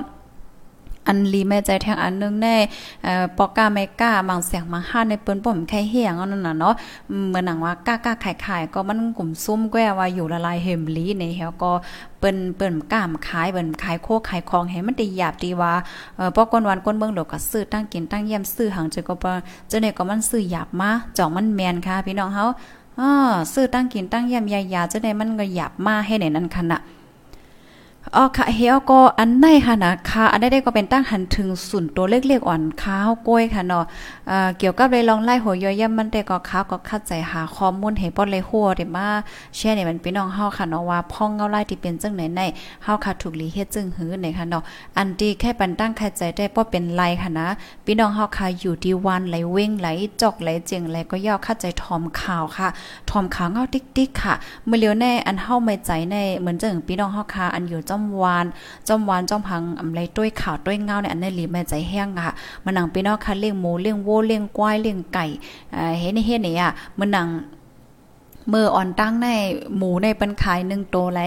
[1.07, 2.55] อันลีแม่ใจแทงอันนึงแน่
[3.03, 6.73] เอ่อปอกาไม่กล้าบางเสียงบางห้าในเปิ้นป่มไข่เฮียงนั่นน่ะเนาะ
[7.27, 11.71] เหมือนหนังว่ากล้ากล้าขายขายก็มันกลุ่มซุ่มแก้ว่าอยู่ละลายเฮมลีในเฮาก็
[12.19, 15.73] เปิ้นเปิ้นกล้ามขายเปิ้นขายโคขายของให้มันได้หยาบดีว่า
[16.15, 19.31] เอ่อปอกก้นวันก้นเบิ่งดอกก็ซื้อตั้งกินตั้งเยี่ยมซื้อหังจะก็บ่
[19.69, 22.45] จะเนี่ยก็มันซื้อหยาบมาจ่องมันแมนค่ะ พี่น้องเฮา
[22.99, 23.11] อ้อ
[23.53, 26.81] ซื้อตั้งกินตั้งเยี่ยมยาๆจะได้มันก็หยาบมาให้ในนั้นขนาด
[28.15, 33.83] อ๋อค่ะเฮียก็อันในค่ะนะค่ะอันได้ก็เป็นตั้งหันถึงสุนตัวเล็กๆอ่อนข้าวกล้วยค่ะเนาะ
[34.27, 39.07] เอ่อเกี่ยวกับเลยลองไล่หัวย่อยย่มันแต่ก็ข้าวก็คัดใจหาข้อมูลให้ป้อนเลยหัวได้มา
[39.55, 42.41] แชร์นี่มันพี่น้องเฮาค่ะเนาะว่าพ่องเงาไล่ที่เป็นจังไหนใน
[42.83, 44.63] เฮาค่ะถูกลีเฮ็ดจึงหื้อในค่ะเนาะ
[44.97, 47.47] อันที่แค่ปันตั้งใครใจได้ป้อเป็นไล่ค่ะนะ
[47.85, 49.87] พี่น้องเฮาค่ะอยู่ที่วันไหลเว้งไหล
[50.21, 52.67] จอกไหลเจียงไหลก็ย่อคัดใจทอมข่าวค่ะ
[53.09, 54.33] ทอมข่าวเงาติ๊กๆค่ะ
[54.65, 58.45] เมื่อเลียวแน่อันเฮาไม่ใจในเหมือนจังพี่น้องเฮาค่ะอันอยู่จอวาน
[58.87, 62.33] จอมวานจอมพังอำไรต้วยข่าวต้วยเงาในอันในลีแม่ใจแห้งค่ะ
[62.63, 65.25] มันนังพี่น้องค่ะเลี้ยงหมูเลี้ยงโวเลี้ยงควายเลี้ยงไก่
[65.99, 67.27] เฮ็ดเฮ็ดนี่อะมันนัง
[68.53, 69.27] มืออ่อนตั้งใน
[69.77, 71.21] หมูในเปิ้นขาย1โตไหล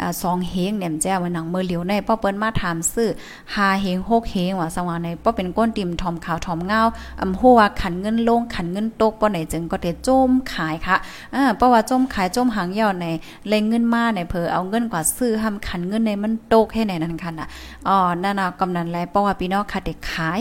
[0.00, 3.10] อ่า2เฮงเนี่ยแจ้ว่าหนังเมือเหลียวในป้อเปิ้นมาถามซื้อ
[3.44, 6.82] 5เฮง6เฮงว่าสว่างในป้อเป็นก้นติ่มทอมขาวทอมเงา
[7.20, 10.96] อำหัวขันเงินลงขันเงินตกป้อไหนจึงก็ได้โจมขายค่ะ
[11.34, 13.06] ออเพราว่าจมขายจมหางยาวใน
[13.48, 17.48] เลงเงินมาในเผอเอาเงินกว่าซื้อทำขันเงินในมันตกให้ในนั้นค่ะน่ะ
[17.88, 20.40] อ๋อนั่นน่ะกำนันแลเพราว่าพี่น้องค่ะเด็กขาย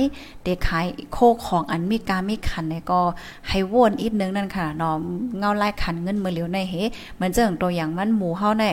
[0.49, 3.01] เด็กขายโคของอันมีกามีขันเนี่ยก็
[3.47, 4.97] ให้วนอีกนึงนั่นค่ะน้อง
[5.37, 6.73] เงาไล่ขันเงินมือเหลียวในเฮ
[7.19, 8.63] มันเจิงตัวอย่างมันหมูเฮาใน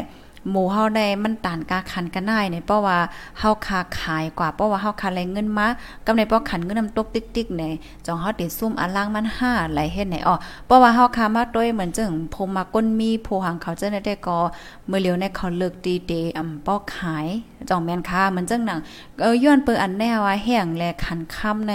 [0.50, 2.98] หมู่เฮาได้มันตานกาขันกันได้เนี่ยเพราะว่า
[3.38, 5.66] เฮาคาขายกว่าเพราะว่าเฮาคาแรงเงินมา
[6.06, 7.72] กำในป้อขันเงินนำตกติ๊กๆเนี่ย
[8.06, 10.34] จองเฮาติดซุ่มอล่างมัน5ไหลเฮ็ดไหนอ๋อ
[10.66, 14.38] เพราะว่าเฮาคามาด้วยเหมือนจังพมมาก้นมีผู้หังเขาจะได้ก็
[14.86, 17.26] เมื่อเลียวในเขาเลิกดีเดอำป้อขาย
[17.70, 18.80] จองแม่นค่ามันจังหนัง
[19.22, 21.74] เออย้อนเปิอันแน่ว่าแห้งและขันค่ำใน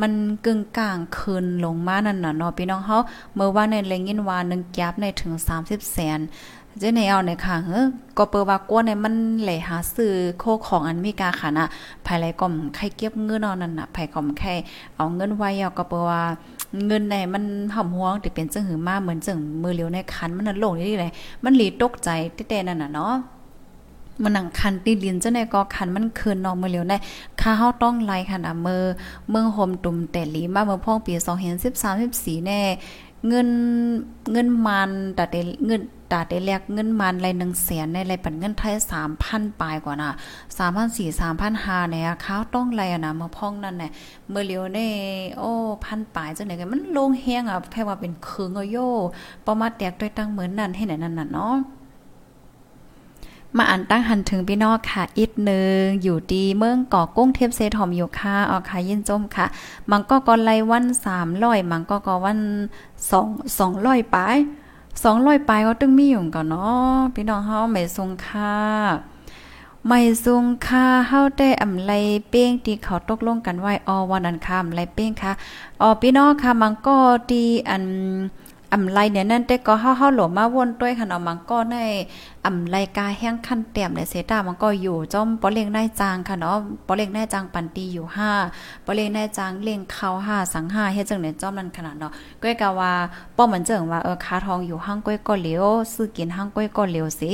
[0.00, 0.12] มัน
[0.44, 2.98] กึ่งกลางคืนลงมานั่นน่ะเนาะพี่น้องเฮา
[3.34, 6.20] เมื่อว่าในแรงยินว่า1แก๊บในถึง30แสน
[6.78, 7.80] เจในเอาในค่ะเฮ้
[8.18, 11.66] ก็เปิว่ากวนในมันไหลหาซื้อโคของอันมีกาค่ะนะ
[12.06, 14.54] ภายไรก่อมใครเก็บเงินเอานั่นน่ะภายก่อมแค่
[14.96, 16.22] เอาเงินไว้เอาก็เปิว่า
[16.86, 21.12] เงินในมันห่อมห่วงที่เป็นจังหือมาเหมือนจังมือเหลียวในคันมันน่ะโลงนี่เลย
[21.44, 22.08] มันหลีตกใจ
[22.48, 23.14] แต่นั่นน่ะเนาะ
[24.22, 26.94] มันหนังคันตีดินเจะในก็คันมันคืนนองมือเหลียวใน
[27.40, 28.82] ค่าเฮาต้องไล่ค่ะนะมือ
[29.30, 31.12] เมืองโฮมตุ่มแต่ลีมาเมื่อพ่องปี
[31.56, 32.60] 2013 14แน่
[33.28, 33.48] เงิน
[34.32, 35.24] เงินมันแต่
[35.66, 40.10] เงินตาได้แลกเงินมันไรหนึ่งแสนในไรปันเงินไทยสามพันปลายกว่าน่ะ
[40.58, 43.90] สามพันสี่สามพันห้าเนี่ยข้าวต้องไรอะนะมาพ่องนั่นเนี่ย
[44.30, 44.78] เมื่อเลียวใน
[45.38, 45.52] โอ้
[45.84, 48.76] พันปลายจังไหนกันมันลงแห้งอะแค่ว่าเป็นคืงอโย
[49.46, 51.54] ประมาแตกด้วยตั้งเหมือนนั่นให้ไหนนั่นน่ะเนาะ
[53.56, 59.46] มาอ่านตั้งหันถึงพี่นอกค่ะ อีกนึงอยู่ดีเมืองก่อกุ้งเทียบเซทอมอยู่ค่ะออค่ะยินจมค่ะ
[59.90, 62.38] มังก็กอไลวันสามร้อยมังก็กอวัน
[63.10, 63.26] สอง
[63.58, 64.36] สองร้อยปลาย
[65.04, 68.54] สองร้อยปลายก็ตึงมีอยู่ก่อนเนาะพี่น้องเฮาไม่ทรงค่า
[69.86, 71.92] ไม่ทรงค่าเฮาได้อำไล
[72.28, 75.32] เป้งที่เขาตกลงกันไว้ออวันนั้นค่ะอำไลเป้งค่ะ
[75.80, 76.96] อ๋อพี่น้องค่ะมันก็
[77.32, 77.84] ดีอัน
[78.74, 81.76] อำไลเนี่ยนั่นแต่ก็เฮาเฮาหลมาวนด้วยค่ะเนาะมันก็ใน
[82.46, 88.06] อำไลกาแห้งคันเต็มในเซตามันก็อยู่จอมปอเล็งได้จางค่ะเนาะปอเล็งได้จางปันตีอยู่
[88.46, 92.92] 5ปอเล็งได้จางเล็งเข้า5สัง5เฮ็ดจังได๋จอมนั้นขนาดเนาะก้อยกะว่า
[93.36, 97.30] ป้อเหมือนเจิงว่าเออคาทองอยู่ห้างก้อยก็เหลียวซื้อกินห้างก้อยก็เหลียวสิ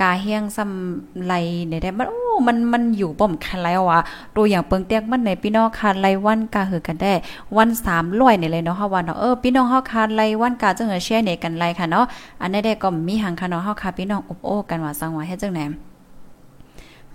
[0.00, 1.34] กาแห้งซำไล
[1.82, 4.00] ได้มันโอ้มันมันอยู่ป้อมคันแล้วอะ
[4.36, 7.12] ตัวอย่างเปิงเตียกมันในพี่น้องคาไลวันกาหือกันได้
[7.56, 7.68] วัน
[8.04, 12.04] 300นี่เลยเนาะเฮาว่าเนาะเออพี่น้องเฮาคาไลวันกาจังเออแชร์ในกันไลค่ะเนาะ
[12.40, 15.62] อันนี้ได้ก็มีหังค่ะเนาะเฮาคาพี่น้องอบอ้กันว่าสังว่าเฮ็ดจังไหน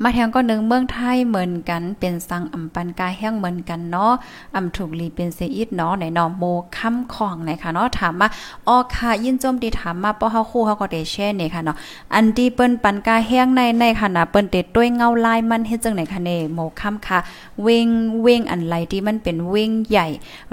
[0.04, 4.14] มาแทงก็หนึ่งเมืองไทยเหมือนกันเป็นสังอำปันกายแห้งเหมือนกันเนาะ
[4.56, 6.44] อำถูกลีเป็นเซอิดเนาะในนอโม
[6.78, 8.28] ค้ำของไหนค่ะเนาะถามมา
[8.68, 11.78] ออค่ะยินจมดีถามมาป้อเฮาคู่เฮาก็ได้แช่นี่ค่ะเนาะ
[12.14, 17.20] อันที่เปิ้นปันกายแห้งในในค่ะนะเปิ้นเต็ดด้วยเงาลายมันเฮ็ดจังไหนค่ะเน่โมค้ำค่ะ
[17.62, 17.88] เวง
[18.22, 20.08] เวงอันไรที่มันเป็นเวงใหญ่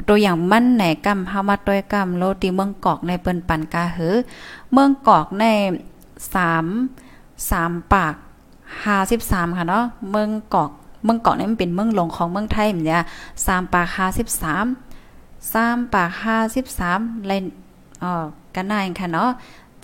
[0.08, 4.16] ตัวอย่างมันไหนกำเฮามาต้วยกำโลตีเมืองกอกในเปิ้นปันกาเหือ
[4.72, 5.44] เมืองกอกใน
[6.28, 8.14] 3 3ปาก
[8.84, 10.70] ห้าสิบสามค่ะเนาะเมืองเกาะ
[11.04, 13.02] เมืองเกาะนี่มันเป็นเมืองหลวงของเมืองไทยเหมือนเนี่ย
[13.46, 14.66] สามปากห้าสิบสาม
[15.52, 17.44] สามปากห้าสิบสามเลน
[18.02, 18.12] อ๋อ
[18.54, 19.30] กันนายค่ะเนาะ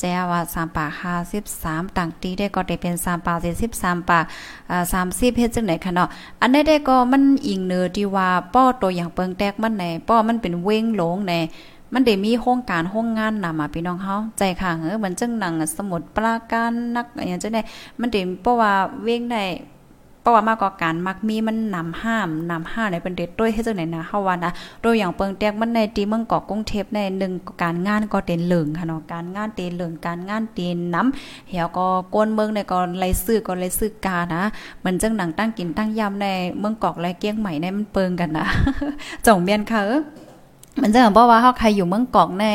[0.01, 4.25] แจ้ว่าสามปากห้าสิบสามต่างตีได้ก็ได้เป็นสามปากเจ็ดสิบสามปาก
[4.70, 6.09] อ่าสามสิบเฮ็ดจังไหนค่ะเนาะ
[6.40, 11.33] อันนี้ได้ก็มันอิงเนื้อที่ว่าป้อตัวอย่างเปิงแตกมันไหนป้อมันเป็นเว้งหลงใน
[11.99, 17.63] มันได้มีโครงการโครงงานนำมาพี่น้องเฮาใจค่ะเออมันจังหนังสมุดปราการนักอย่างจังได๋
[18.01, 19.45] มันได้เพราะว่าเว้งได้
[20.23, 24.53] เพราะว่ามากกว่าการมักมีมันนำห้ามนำห้าในป็นเด็ดด้วยเฮ็ดจังได๋นะเฮาว่านะ
[24.85, 27.33] ตัวอย่างเปิงแตกมันในตีเมืองเกาะกรุงเทพในหนึ่ง
[27.63, 34.43] การงานก็เต็นเหลืองค่ะเนาะการงานเต็นเหลืองการงานเต็นน้ำเหี่ยวก็กวนเมืองในก็ไล่ซื้อก็ไล่ซื้อกานะ
[34.85, 36.27] มันจังหนังตั้งกินตั้งยำใน
[36.59, 38.47] เมืองเกาะและเกี้ยงใหม่ในมันเปิงกันนะ
[39.27, 40.03] จ่องเมียนค่ะเออ
[40.81, 42.55] มันจะบอกว่าเฮาใครอยู่เมืองกอกแน่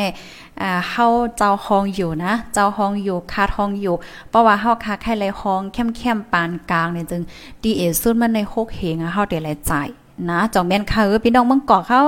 [0.62, 1.06] อ่าเฮา
[1.36, 3.94] เจ้าห้องอยู่นะ เจ้าห้องอยู่คาห้องอยู่
[4.30, 7.22] เพราะว่าเฮาคาแค่ไรห้องเข้มๆปานกลางเนี่ยจึง
[7.62, 9.88] ดีเอสุดมันในโคกเหงเฮาเด้หลายจ่าย
[10.30, 12.00] นะจองแม่นค่ะเออพี่น้องเมืองกอกเขา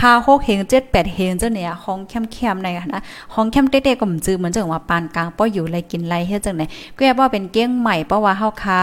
[0.00, 3.02] ห้าหกเฮงเจ็ดแปดเฮงเจ้าเนี่ยห้องแคมๆในนะ
[3.34, 6.62] ห้องแคมเต้ๆก็มจือเหมือนจังว่าปานกลางป้ออยู่ไรกินไรเฮ็ดจังไหน
[6.96, 8.78] ก็แอบว่าเป็นเก้งใหม่เพราะว่าเฮาคา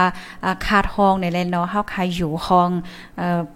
[0.66, 2.70] คาทองในแลเนาะเฮาคาอยู่ห้อง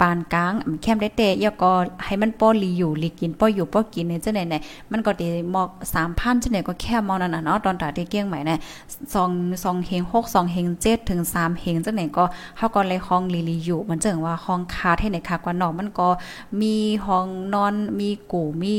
[0.01, 1.73] ปานกลางแคมเต้ๆยก็
[2.05, 4.55] ให้มันป้อลีอยู่ลีกินป้ออยู่ป้อกินในจังไหนไหน
[4.91, 5.69] มันก็ได้หมอก
[6.07, 8.59] 3,000จังไหนก็แค่มอนั่นน่ะเนาะตอนตาที่เก้งใหม่เนี่ย
[9.15, 12.25] 2 2เฮง6 2เฮง7ถึง3เฮงเจังไหนก็
[12.59, 16.09] เฮาก็เลยห้องลีลีอยู่เหมันจังว่าห้องคาให้ไหนคากว่านาะมันก็
[16.61, 16.75] มี
[17.07, 18.77] ห้องนอนมีกูมี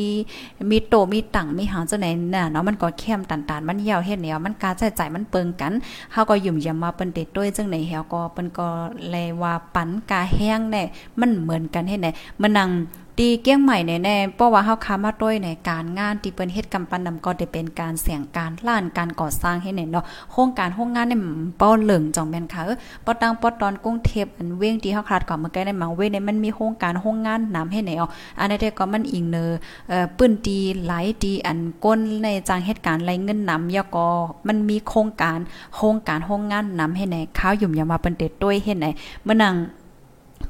[0.71, 5.73] มีโตมีตังมีหางจังไหนน่ะเนาะมันก็เข้มตันๆมันเหี่ยวเฮ็ดแนวมันกาใช้จ่ายมันเปิงกัน
[6.11, 8.67] เฮาก็ยุ่มยามาเปิ้นเด็ดด้วยจังไหนเฮาก็เปิ้นก็
[9.11, 10.83] เลยว่าปันกาแห้งแน่
[11.19, 12.69] มันเหมือนกันเฮ็ดแน่มันนั่ง
[13.19, 21.19] ตีเกี้ยงใหม่แน่ๆเพราะว่าเฮาค้ามาด้วยในการงานที่เปิ้นเฮ็ดกำปั้นนำก็ได้เป็นการเสี่ยงการล้านการก่อสร้างให้เนาะโครงการโรงงานเนี่ย
[21.61, 28.07] ป้อเหลิงจองแม่นค่ะเออปอตังปอตอนกรุงเทพอันเว้งที่เฮาคลาดก่อนเมื่อกี้ในมังเว้เนี่ยมันมีโครงการโรงงานน้ำให้ไหนอ๋อ
[28.39, 29.45] อันนี้ก็มันอิงเนอ
[29.89, 34.07] เอ่อปื้นตีหลายตีอันก้นในจังเหตุการณ์ไรเงินนำยาก็
[34.47, 35.39] มันมีโครงการ
[35.75, 38.87] โครงการโรงงานนำให้ไหนข้าวยุ่มอย่ามาเปิ้นเต็ดด้วยเฮ็ดไหน
[39.23, 39.55] เมื่อนัง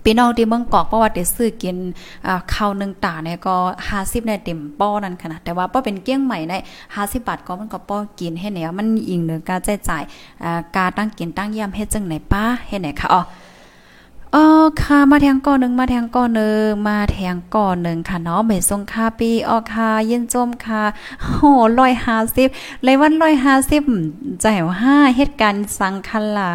[0.04, 1.78] พี่น้องที่เมืองกอกเพราะว่าเด้ซื้อกิน
[2.28, 3.56] อ่าข้าวหนึ่งตาเนี่ยก็
[3.92, 6.58] 50ในเต็มป้อนั่นขนาดแต่ว่าป้อเป็นเกี้ยงใหม่ได้
[6.96, 10.04] 50บาทก็มันก็ป้อกินให้เนวมันอิงเนือการใช้จ่าย
[10.44, 13.22] อ่าการตั้งกินตั้งยามให้จังไหนป้าให้ไหนคะอ๋อ
[14.36, 14.46] อ๋อ
[14.82, 20.84] ค่ะมาแทงก่อนหนึ่งมาแทงก่อนหนึ่งมาแทงก่อนหนึ่งค่ะเนาะเมทรงค่าปีออค่ะเย็นจมค่ะ
[21.24, 21.38] โห
[21.80, 22.48] ร้อยห้าสิบ
[22.84, 23.82] เลยวันร้อยห้าสิบ
[24.42, 26.54] ใจว่าห้าเหตุการณ์สังคลา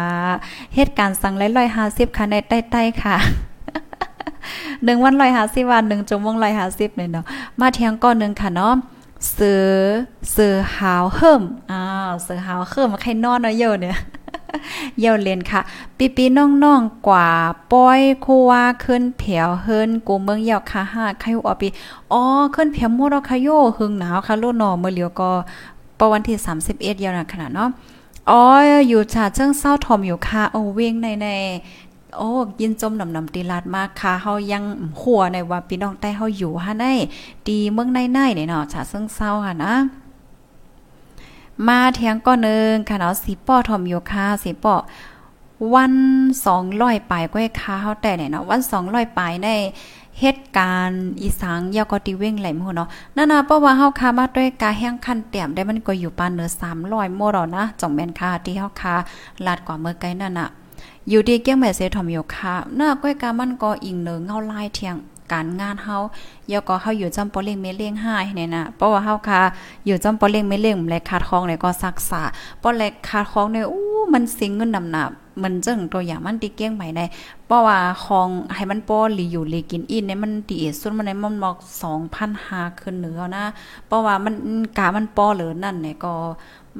[0.75, 3.15] เหตุการณ์สังเลยร้อยห้าสิบค่ะในใต้ๆค่ะ
[4.83, 7.25] หนึ่งวันร้อยห้าสิบวันหนึ่งจมวงร้อยห้าสิบเลยเนาะ
[7.59, 8.73] มาแทงก่อนหนึ่งค่ะเนาะ
[9.33, 9.67] เสือ
[10.31, 11.81] เสือหาวเฮิมอ้า
[12.23, 13.97] เสือหาวเฮิมใครนอนเนาะเยอะเนี่ย
[14.99, 15.61] เย่าเล่นค่ะ
[15.97, 17.27] ปีปีน้องๆกว่า
[17.71, 21.67] ป้อยคูว่าขึ้นเผียวเฮินกูเมืองเยาค่ะห้าใครออปี
[22.11, 22.21] อ๋อ
[22.55, 25.31] ขึ้นเผียวมดค่ะโยหึงหนาวค่ะโลนอเมื่อเหลียวก็
[25.99, 26.37] ประวันที่
[26.69, 27.69] 31ยาวนะขนาดเนาะ
[28.29, 28.41] อ๋อ
[28.87, 31.27] อยู่ชาเชิงเศร้าทอมอยู่ค่ะโอเวงในใน
[32.17, 32.29] โอ้
[32.61, 34.63] ยินจมนำนำตีลาดมากค่ะเฮายัง
[35.01, 36.93] หัวในว่าพี่น้องใต้เฮาอยู่ฮะได้
[37.47, 39.73] ดีเมืองในๆเนี่ยเนาะชาเชิงเศร้าค่ะนะ
[41.67, 44.75] มาเทียงก็นึงค่ะเนาะสีป้อทอมโยคาสีป้อ
[45.73, 45.93] วัน
[46.45, 49.49] สองร้อยปลายก็ให้ค้าเฮาแต่เนี่ยเนาะวันสองร้อยปลายใน
[50.19, 56.49] เหตุการณ์อีสางยาวกติเว้งไหลมูเนาะนั่นนะเพราะว่าเฮาคามาด้วยกาแห้งคันเตี่ยมได้มันก็อยู่ปานเหนือ
[56.83, 58.95] 300โมดนะจ่องแมนค่ะที่เฮาคา
[59.45, 60.49] ลาดกว่าเมื่อไกลนั่นน่ะ
[61.09, 64.95] อยู่ดีเกี้ยงแม่เสทอมโยคาหน้าก้อยกามันก็อิงเนือเงาลายเทียง
[65.31, 65.97] การงานเฮา
[66.51, 69.41] ยอก็เฮาอยู่จำปอเลี้ยงเมเลี้ยงห้าเนี่ยนะเพราะว่าเฮาค่ะ
[69.85, 72.21] อยู่จำปอเลี้ยงเมเลี้ยงแลขาดคองเนี่ยก็รักษา
[72.63, 75.11] ปอแลขาดคองเนี่ยอู้มันสิงเงินนำหนับ
[75.43, 77.01] มันจึงตัวอย่างมันติเกี้ยงใหม่ใน
[77.45, 81.55] เพราะว่าคองให้มันปอหลีอยู่หลีกินอินเนี่ยมันตีสุดมันในมันบอก
[82.17, 83.45] 2,500ขึ้นเหนือนะ
[83.87, 84.33] เพราะว่ามัน
[84.77, 86.13] กามันปอเหลือนั่นเนี่ยก็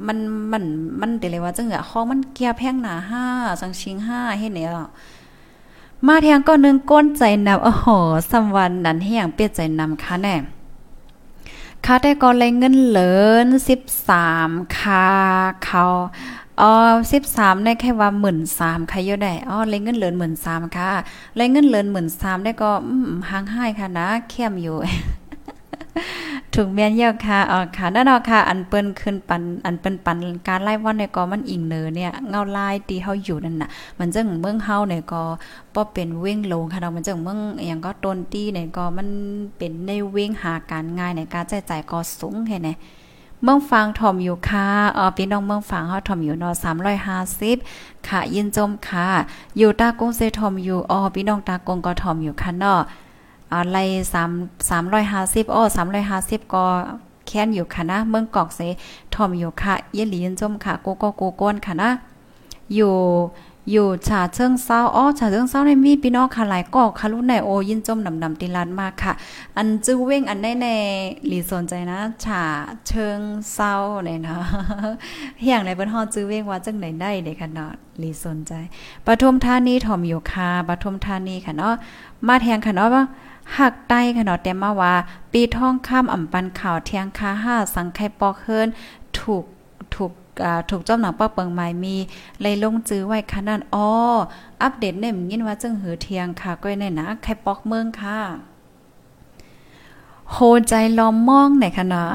[0.06, 0.18] มัน
[0.52, 0.64] มัน
[1.00, 2.94] มันเดเลยว่าจังอะคองมันเกียแพงหนา
[3.28, 4.70] 5จังชิง5เฮ็ดเนี่ย
[6.06, 7.86] มาแทงก็นึงก้นใจนำโอ้โห
[8.30, 10.36] สำวันนั้นให้อย่างเปียใจนำค่ะแน่
[11.84, 13.12] ค่าได้ก็เลยเงินเหลิ
[13.44, 13.46] น
[14.10, 15.06] 13ค่า
[15.64, 15.84] เขา
[16.60, 16.72] อ๋อ
[17.22, 18.08] 13ได้แค่ว่า
[18.50, 20.90] 13,000ค่ะยู่ได้อ๋อเลยเงินเหลิน13,000ค่ะ
[21.36, 21.86] เลยเงินเหลิน
[22.16, 22.70] 13,000ได้ก็
[23.30, 24.76] ห่างหายค่ะนะเข้มอยู่
[26.54, 30.16] ถูกเมียนเยอะค่ะอ๋อค่ะนั่นเนาะค่ะ อันเปิ้นขึ้นปัน อันเปิ้นปัน
[30.48, 35.22] การไล่วันเนี่ยก็มันอิงเนอเนี่ยเงาลายที่เฮาอยู่นั่นน่ะ มันจังเมืองเฮาเนี่ยก็
[35.74, 39.08] บ่เป็นเว้งลงค่ะเนาะมันจังเมืองอหยังก็ต้นตี้เนี่ยก็มัน
[39.56, 42.68] เป็นในเว้งหาการง่ายในการใช้จ่ายก็สูงแค่ไหน
[43.44, 46.54] เมืองฟังถ่อมอยู่ค่ะอ๋อพี่น้องเมืองฟังเฮาถ่อมอยู่เนาะ
[47.30, 49.06] 350ค่ะ ยินจมค่ะ
[49.58, 52.80] อยู่ตากงเซถ่อมอยู่อ๋อพี่น้องตากงก็ถ่อมอยู่ค่ะเนาะ
[53.52, 53.84] อ่าไล่
[54.24, 55.62] 3 350อ้อ
[56.08, 56.64] 350ก็
[57.26, 58.60] แค้นอยู่ค่ะนะเมืองกอกเส
[59.14, 61.90] ทอมอยู่ค่ะเยหลีนจมค่ะกโกโกก้นค่ะนะ
[62.74, 62.94] อยู่
[63.72, 69.12] อยู่ฉาเชิงเศร้าอ้อฉาเชิงเศร้าในมีพี่น้องค่ะหลายกอกค่ะรุ่นในโอยินจมนำนำติลานมากค่ะ
[69.56, 70.66] อันจื้อเว้งอันได้ใน
[71.26, 72.42] หลีสนใจนะฉา
[72.86, 73.18] เชิง
[73.52, 74.36] เศร้าเนี่ยนะ
[75.40, 78.52] เฮียงในเปิ้นฮอจื้อเว้งว่าจังไหนได้เด้ค่ะเนาะหลีสนใจ
[79.06, 81.74] ปทุมธานีถอมอยู่ค่ะปทุมธานีค่ะเนาะ
[82.28, 83.04] มาแทงค่ะเนาะว่า
[83.58, 84.94] หักใต้ค่ะเนาะแต่มาว่า
[85.32, 88.68] ปีท่องข้ามอ่ำปันข่าวเทียงคาห้าสังไคปอกเฮิรน
[89.18, 89.44] ถูก
[89.94, 90.12] ถูก
[90.70, 91.96] ถูกจ้อมหนังป้าเปิงหมายมี
[92.40, 93.88] เลยลงจื้อไว้ค่ะนั่นอ๋อ
[94.62, 98.18] อัปเดตเนี่ยยินว่าจึงหือเทียงค่ะก้อยในนะไคปอกเมืองค่ะ
[100.32, 100.36] โห
[100.68, 102.10] ใจล้อมมองไหนคะเนาะ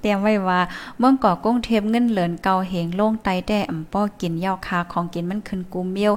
[0.00, 0.60] เตรียมไว้ว่า
[0.98, 6.12] เมื่อก่อกุ้งเทปเงินเหลินเกาเหงโล่งไตแต่อ่ำป้อกินยาวคาของกินมันขึ้นกูเมียว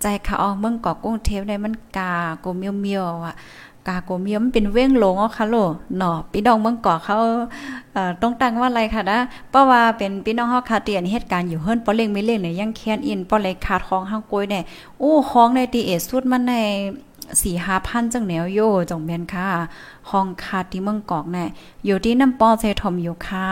[0.00, 2.12] ใจค่ะอ๋อเมื่อก่อกุ้งเทปได้มันกา
[2.44, 3.34] กูเมียวเมียวอะ
[3.88, 5.56] กาโกเมียมเป็นเว้งหลงอ๋อค่ะโล
[5.96, 7.16] เนาะพี่น้องเมืองก่อเขา
[8.22, 9.18] ต้องตั้งว่าอะไรค่ะนะ
[9.50, 14.64] เพราะว่าเป็นพี่น้องเฮาคาเตียนเหตุการณ์อยู่เฮิรนปอเล่งไม่เล่งเนี่ยยังแค้นอินปอเลยขาดของห้างกวยเนี่ย
[14.98, 16.54] โอ้ของในตีเอสุดมันใน
[17.42, 19.48] สี่ห้าพันจังแนวโยจงแม่นค่ะ
[20.10, 21.48] ห้องคาดที่เมืองกอกเนี่ย
[21.86, 23.50] อยู่ที่น้ำปอเซทอมอยู่ค่ะ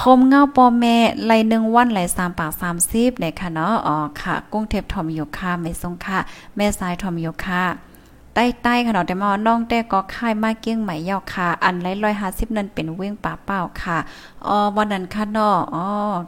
[0.00, 6.18] คมเงาปอแม่ไหลหนึ่งวันไหลสามปากสามสิบเนี่ยค่ะเนาะอ๋อค่ะ กุ้งเทพทอมอยู่ค่ะไม่ทรงค่ะ
[6.56, 7.87] แม่สายทอมอยู่ค่ะ
[8.38, 13.98] ใต้ๆค่ะเนาะแต่มาน้องแต่ก็ค่ายมาเกี้ยงใหม่ยาวค่ะ อันไรร้อยห้าสิบนั่นเป็นเว้งป่าเป้าค่ะ
[14.46, 15.84] อ๋อวันนั้นค่ะนาะอ๋อ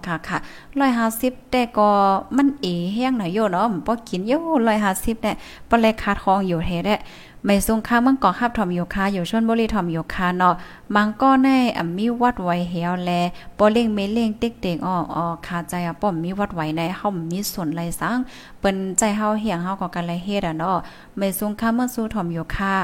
[0.06, 0.38] ค่ะค่ะ
[0.78, 1.88] ร้อยห้าสิบแต่ก็
[2.36, 4.32] มันเอแห้งหน่อยโยเนาะป้อกินโย
[4.68, 5.34] ร้อยห้าสิบเนี่ย
[5.68, 6.98] ปลายขาดคองอยู่เฮ็ดแหละ
[7.44, 10.55] ไม่ทรงค่ามืองก่อฮับถอมอยู่ค่าอยู่ชนบุรีถอมอยู่ค่าเนาะ
[10.94, 13.11] มังก็แน่อ่มีวัดไว้เหี่ยวแล
[13.59, 18.18] บ่เล่งเมเล่งเต็กๆอ้ออ้อคาใจอะป้อมมีวัดไว้ในเฮามีส่วนไรสัง
[18.61, 20.79] เปิ้นใจเฮาเหียงเฮาก็กันไรเฮ็ดอะเนาะ
[21.16, 22.74] ไม่ทรงค่ามืองสู่ถอมอยู่ค่า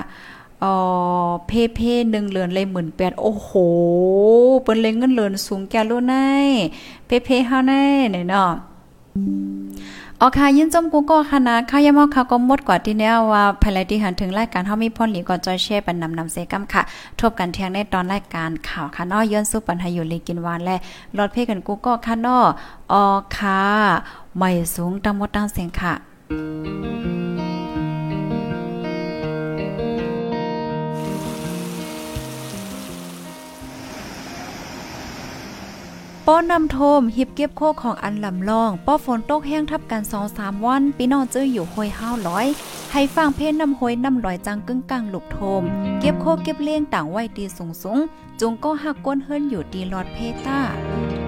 [0.63, 0.75] อ๋อ
[1.47, 3.51] เพเพหนึ่งเหลือนเลยหมื่นแปดโอ้โห
[4.63, 6.15] เปิ้นเลยเงินเหลือนสูงแก่โลใน
[7.07, 7.73] เพเพเฮาใน
[8.31, 8.53] เนาะ
[10.23, 16.83] ออค่ะยินจมกูก็ค่ะนะค่ะยามอค่ะก็หมดกว่าที่แนวว่าภายในที่หันถึงรายการเฮามีพ่นหลีก็จอยเช่ปันนำนำเซกัมค่ะ
[17.19, 20.77] ทบกันเที่ยงในตอนรายการข่าวค่ะนอย้อนสู้ปันหาอยู่ลีกินวานและ
[21.17, 22.47] รอดเพกันกูก็ค่ะนาะ
[22.93, 23.05] ออ
[23.37, 23.61] ค่ะ
[24.37, 27.26] ไม่สูงตั้งหมดตั้งเสียงค่ะ
[36.31, 42.47] ป้อนำโทมหิบเก็บโคของอันลำลอง ป้อฝนตกแห้งทับกันสองสามวันพี่น้องเจออยู่ห้อยห้าวร้อย
[42.93, 45.63] ให้ฟังเพลนนำห้อยนำลอยจังกึ่งกลางลูกโทม
[46.01, 47.99] เก็บโคเก็บเลี้ยงต่างไว้ตีสูงสูง
[48.41, 51.26] จุงก็หักก้นเฮิรนอยู่ตีลอดเพต้า